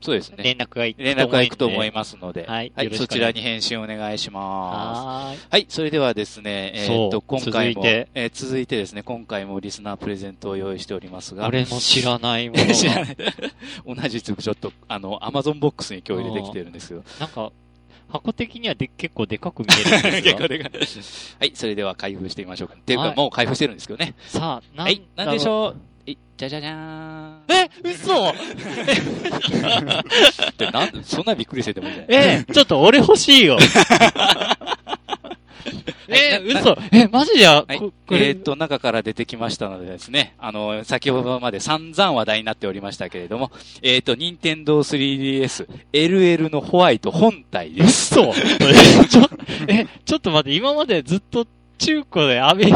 [0.00, 0.44] そうですね。
[0.44, 2.72] 連絡が行く連絡が行くと思いますので、はい。
[2.76, 5.46] はい、そちらに返信お願いします。
[5.50, 5.66] はい。
[5.68, 11.48] それではですね、えー、っと、今回も、えー、続いてですね、今回もリスナープレゼントを用意しておりますが。
[11.48, 13.16] 俺も知らないもの 知らない。
[13.86, 17.02] 同じくちょっと、あの、アマゾンボックスに今日入れてきてるんですけど。
[17.18, 17.50] なんか、
[18.08, 20.70] 箱的にはで結構でかく見えるんです 結構でかい。
[21.40, 22.74] はい、それでは開封してみましょうか。
[22.74, 24.14] っていうか、もう開封してるんですけどね。
[24.26, 25.76] さあ、なんはい、なんでしょう？
[26.08, 27.40] え、じゃじゃじゃーん。
[27.48, 28.32] え嘘
[30.56, 32.44] でなんそんなびっくりしててもいいじゃない？
[32.48, 33.58] えちょっと俺欲しいよ。
[36.08, 43.50] えー、嘘え、マジや、はい、えー、っと、中から出てきましたのでですね、あの、先ほどまで散々話題になっておりましたけれども、
[43.82, 48.14] えー、っと、任天堂 3DS LL のホワイト本体です。
[48.14, 49.22] 嘘 え、ちょ、
[49.68, 51.46] え、ちょっと待って、今までずっと
[51.78, 52.66] 中古で、あべ、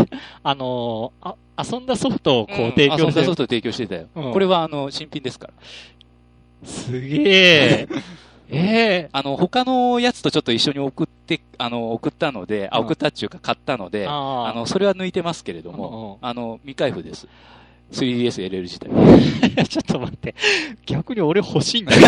[0.43, 4.07] あのー、あ、遊んだソフトをこう提供して、うん、遊んだソフトを提供してたよ。
[4.15, 5.53] うん、これはあの、新品ですから。
[6.65, 7.89] すげえ。
[8.53, 9.09] ええ。
[9.13, 17.29] ー、あの、他のやつとちょっと一緒に送って、あの、送ったので、あ、送ったっていうか買ったので、あの、それは抜いてますけれども、あの、未開封です。
[17.93, 18.89] 3DSLL 自体。
[19.67, 20.35] ちょっと待って。
[20.87, 22.07] 逆に俺欲しいんだけど。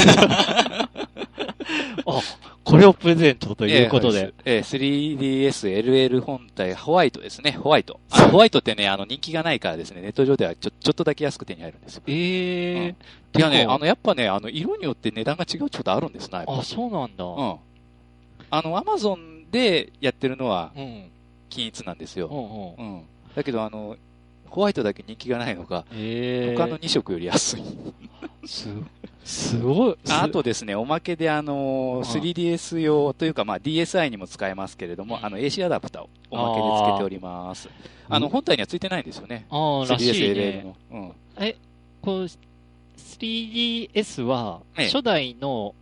[2.06, 2.20] あ、
[2.64, 4.32] これをプレゼントということで。
[4.44, 7.52] えー、3DSLL 本体ホワイトですね。
[7.52, 8.00] ホワイト。
[8.10, 12.02] あホワイトってね、あの人気がないからですね、ネット上ではちょちょっとだけ安く手に入るんですよ。
[12.06, 12.94] ええー
[13.34, 17.24] うん、いやね、あの、やっぱね、あの、色によって値段が違うちょっとあるんですな、あ、そうなんだ。
[17.24, 17.56] うん。
[18.50, 20.72] あの、アマゾンでやってるのは、
[21.48, 22.28] 均一なんですよ。
[22.78, 23.02] うん、うん、
[23.34, 23.96] だけど、あの、
[24.52, 27.62] ホワイトだけ人気がないのか、えー、他の2色より安い。
[28.44, 28.68] す
[29.24, 29.96] すごい。
[30.10, 37.70] あとですね、おまけであの、3DS 用というか、まあ DSi にも使えますけれども、あの AC アダプターをおまけでつけております。
[38.10, 39.46] あの、本体にはついてないんですよね。
[39.48, 40.74] ああ、らしい、ね。
[40.90, 41.12] うん。
[41.38, 41.56] え、
[42.02, 42.26] こう、
[42.98, 45.74] 3DS は、初代の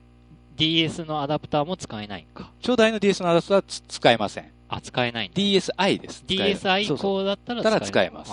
[0.56, 2.50] DS のアダプターも使えないんか？
[2.62, 4.44] 初代の DS のアダプターは使えません。
[4.70, 6.24] あ、使えない DSi です。
[6.26, 8.32] DSi 以降だったら使えます。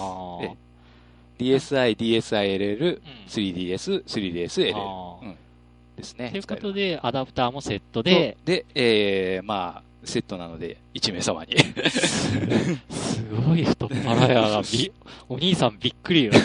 [1.40, 5.36] DSi、DSiLL、3DS、3DSLL、うん、
[5.96, 6.30] ですね。
[6.30, 8.38] ということで、アダプターもセットで。
[8.46, 11.58] で、えー、まあ、セットなので、1名様に。
[12.90, 14.62] すごい太っ腹や
[15.30, 16.32] お兄さんびっくりよ。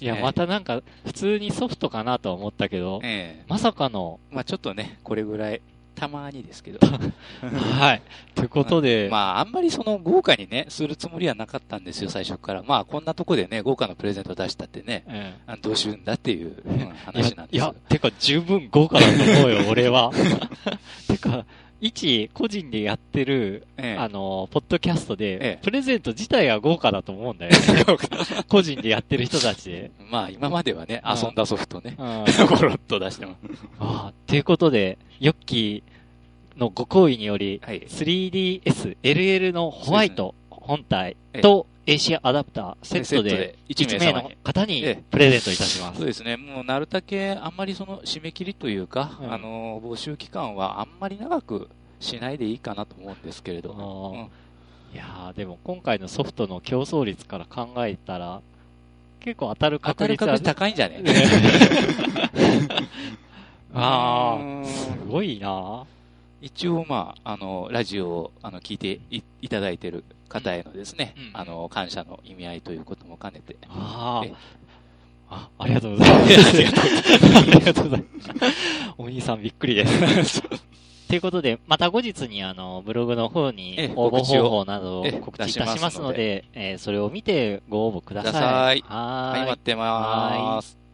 [0.00, 4.20] いや、またなんか、普通にソフトかなとは思ったけど、えー、まさかの。
[4.30, 5.60] まあちょっとね、これぐらい、
[5.98, 6.78] たまにですけど。
[6.86, 8.02] はい。
[8.34, 9.08] ということで。
[9.10, 12.62] まあ、あんまりその豪華にね、するつもりはなかったんですよ、最初から。
[12.62, 20.12] まあ、こんなとこでね、豪華なプレゼント出したってね、ええ、どうしゅうんだっていう、うん、話なんですいや、てか十分豪華だと思うよ、俺は。
[21.08, 21.44] てか、
[21.80, 27.84] 一個人でやってる、ええ、あの、ポッドキャストで、ええ、プレゼント自体は豪華だと思うんだよ、 ね。
[28.48, 29.90] 個人でやってる人たちで。
[30.10, 33.38] まあ、今まではね、遊んだソフトね、 ゴロッと出してます。
[33.78, 45.96] ああ、ということで、ヨッキーのご好意により、はい、3DS LL のホワイト本体と、AC アダプターセットで1名の方にプレゼントいたします。
[45.98, 46.36] そうですね。
[46.36, 53.72] もうなるだけあんまりその締め切りというか、うん、あの、募集期間はあんまり長くしないでいいかなと思うんですけれど。
[53.72, 58.42] うん、いやでも今回のソフトの競争率から考えたら、
[59.20, 60.38] 結構当たる確率は。
[60.38, 61.02] 高いんじゃね？
[63.72, 65.86] ああ、すごいな
[66.42, 73.56] 一応、まあ、あの、ラジオを、あの、聞いていいただいている方へのですね、うん、あの、感謝の意味合いということも兼ねて。
[73.68, 74.22] あ
[75.30, 75.50] あ。
[75.58, 76.58] あ、りがとうございます。
[76.58, 78.54] ありがとうございます。
[78.96, 79.86] お兄さんびっくりで
[80.24, 80.42] す。
[81.08, 88.42] ということで、また後日にあの、ブログの方に応募方法などを告知いたしますので、えー、それを見てご応募ください。
[88.42, 88.84] はい。
[88.86, 90.87] はい、待ってます。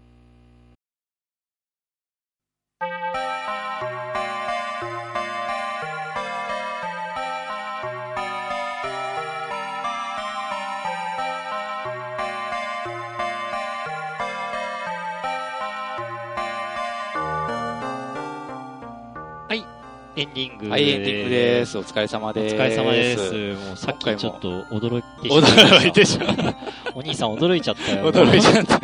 [20.17, 20.69] エンディング。
[20.69, 21.77] はい、エンディングです。
[21.77, 22.55] お疲れ様です。
[22.55, 23.67] お疲れ様です。
[23.67, 25.03] もうさっきちょっと驚。
[25.29, 26.55] 驚いてしまった。
[26.95, 28.13] お兄さん驚いちゃったよ。
[28.13, 28.81] 驚いちゃった。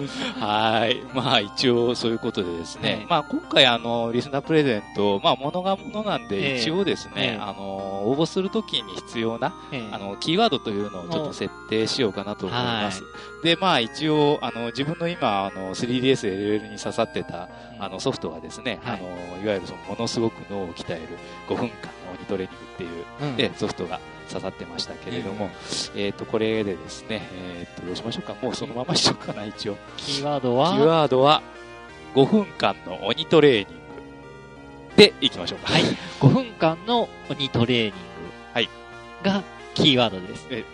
[0.40, 1.02] はい。
[1.14, 3.06] まあ一応そういうことでですね。
[3.08, 7.62] まあ今回あの、リスナープレゼント、まあ物が物なんで、一応ですね、あの、
[8.08, 9.52] 応募するときに必要な、
[9.92, 13.02] あの、キーワードというのをちょっと設定しようかなと思います。
[13.42, 18.98] で、まあ一応、あの、自分の今、あの、3DS LL に刺さってた、あの、ソフトはですね、あの、
[19.42, 21.18] いわゆるその、ものすごく脳を鍛える
[21.48, 22.94] 5分間の鬼トレーニング
[23.34, 23.98] っていう、ソフトが
[24.30, 25.50] 刺さってましたけれども、
[25.96, 28.34] えっ、と、これでですね、えっ、と、どうしましょうか？
[28.40, 29.76] もうそのまましようかな、一応。
[29.96, 30.72] キーワードは？
[30.72, 31.42] キーワードは、
[32.14, 35.72] 5分間の鬼トレーニングでいきましょうか。
[35.72, 35.82] はい。
[36.20, 37.96] 5分間の鬼トレーニング。
[38.54, 38.68] はい。
[39.22, 39.42] が、
[39.74, 40.46] キーワードです。
[40.50, 40.64] え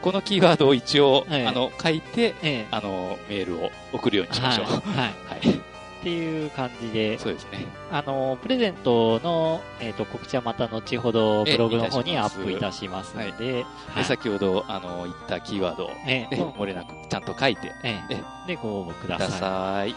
[0.00, 4.66] このキーワードを一応、はい、あの、書いて、えあの、メールを送るようにしましょう。
[4.66, 4.80] はい。
[4.94, 5.60] はい。
[6.08, 7.66] ていう感じで、そうですね。
[7.92, 18.00] あの、プレゼントの、えっ、ー、と、告知はまた後ほどブログの方にアップいたしますので、はいで先ほど、あの、言ったキーワードを、ね、漏れなくちゃんと書いて、え
[18.46, 19.90] で、ご応募ください。
[19.90, 19.94] い。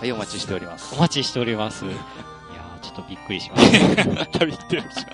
[0.00, 0.94] はい、お待ちしております。
[0.94, 1.84] お待ちしております。
[1.86, 1.96] いや
[2.82, 4.08] ちょっとびっくりしました。
[4.10, 5.12] またびっくりしました。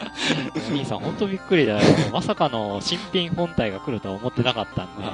[0.70, 1.80] お兄さん、本当びっくりだよ。
[2.12, 5.04] まさかの新品本体が来るとは思ってなかったんで。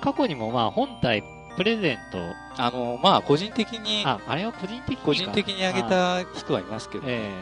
[0.00, 1.22] 過去にもまあ本体
[1.56, 2.34] プレゼント？
[2.56, 7.32] あの、まあ、個人的に、あ、あれは個人的に個人的にあげた人はいますけど、え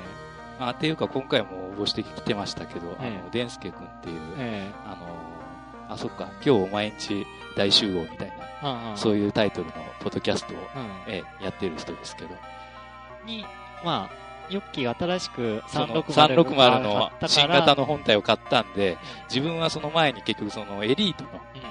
[0.59, 5.07] ー、あっていうか、今回も応募してきてましたけど、えー、あの、デンスケ君っていう、えー、あの、
[5.89, 7.27] あ、そっか、今日毎日
[7.57, 8.33] 大集合みたい
[8.63, 10.65] な、そういうタイトルのポッドキャストを、うん、
[11.07, 12.31] えー、やってる人ですけど。
[13.25, 13.45] に、
[13.85, 21.31] まあ、ヨッキーが新しく360の新型の本体を買ったんで、自分はその前に結局そのエリートの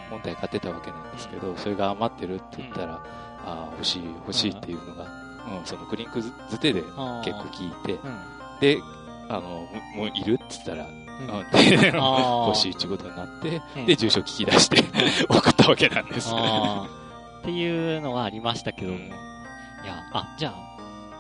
[0.09, 3.01] 本体買ってたわけなんですけど、それが余ってるって言ったら、
[3.45, 5.03] ああ、欲しい、欲しいっていうのが、
[5.59, 7.99] うん、そのクリンクズテで結構聞いて、
[8.75, 8.81] で、
[9.29, 10.87] あの、もういるって言ったら、
[11.51, 14.83] で、 欲しいってことになって、で、住所聞き出して
[15.29, 16.33] 送ったわけなんです。
[16.33, 19.07] っていうのはありましたけども、い
[19.87, 20.74] や、あ、じゃあ、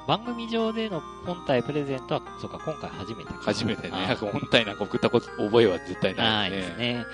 [0.07, 3.33] 番組上での本体プレゼントは、そうか、今回初めて。
[3.33, 4.15] 初めてね。
[4.19, 6.57] 本体なんか送ったこと、覚えは絶対ない、ね。
[6.57, 7.05] ないですね。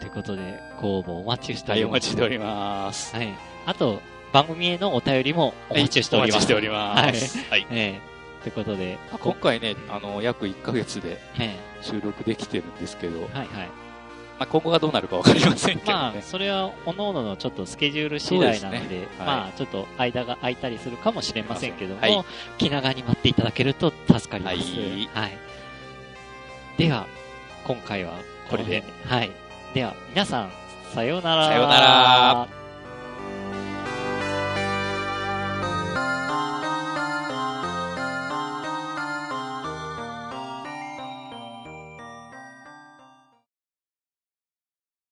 [0.00, 1.84] うん、いうことで、ご応募お待ちしております。
[1.84, 3.16] はい、お待ちしております。
[3.16, 3.34] はい。
[3.66, 4.02] あと、
[4.32, 6.40] 番組へのお便りもお待ちしております。
[6.40, 7.38] お待ちしております。
[7.50, 7.66] はい。
[7.70, 8.98] えー、ということで。
[9.18, 11.18] 今回ね、あの、約1ヶ月で
[11.80, 13.48] 収録できてるんですけど、はいはい。
[14.40, 22.24] まあ、今後がどうなるかわかりませんけど、ね、まあ、それは、おのおののちょっとスケジュール次第なので、でねはい、まあ、ちょっと間が空いたりするかもしれませんけども、はい、
[22.56, 24.56] 気長に待っていただけると助かります。
[24.56, 25.10] はい。
[25.12, 25.38] はい、
[26.78, 27.06] では、
[27.66, 28.14] 今回は
[28.48, 29.30] これで、はい。
[29.74, 30.50] では、皆さん、
[30.94, 31.46] さようなら。
[31.46, 31.80] さような
[32.48, 32.59] ら。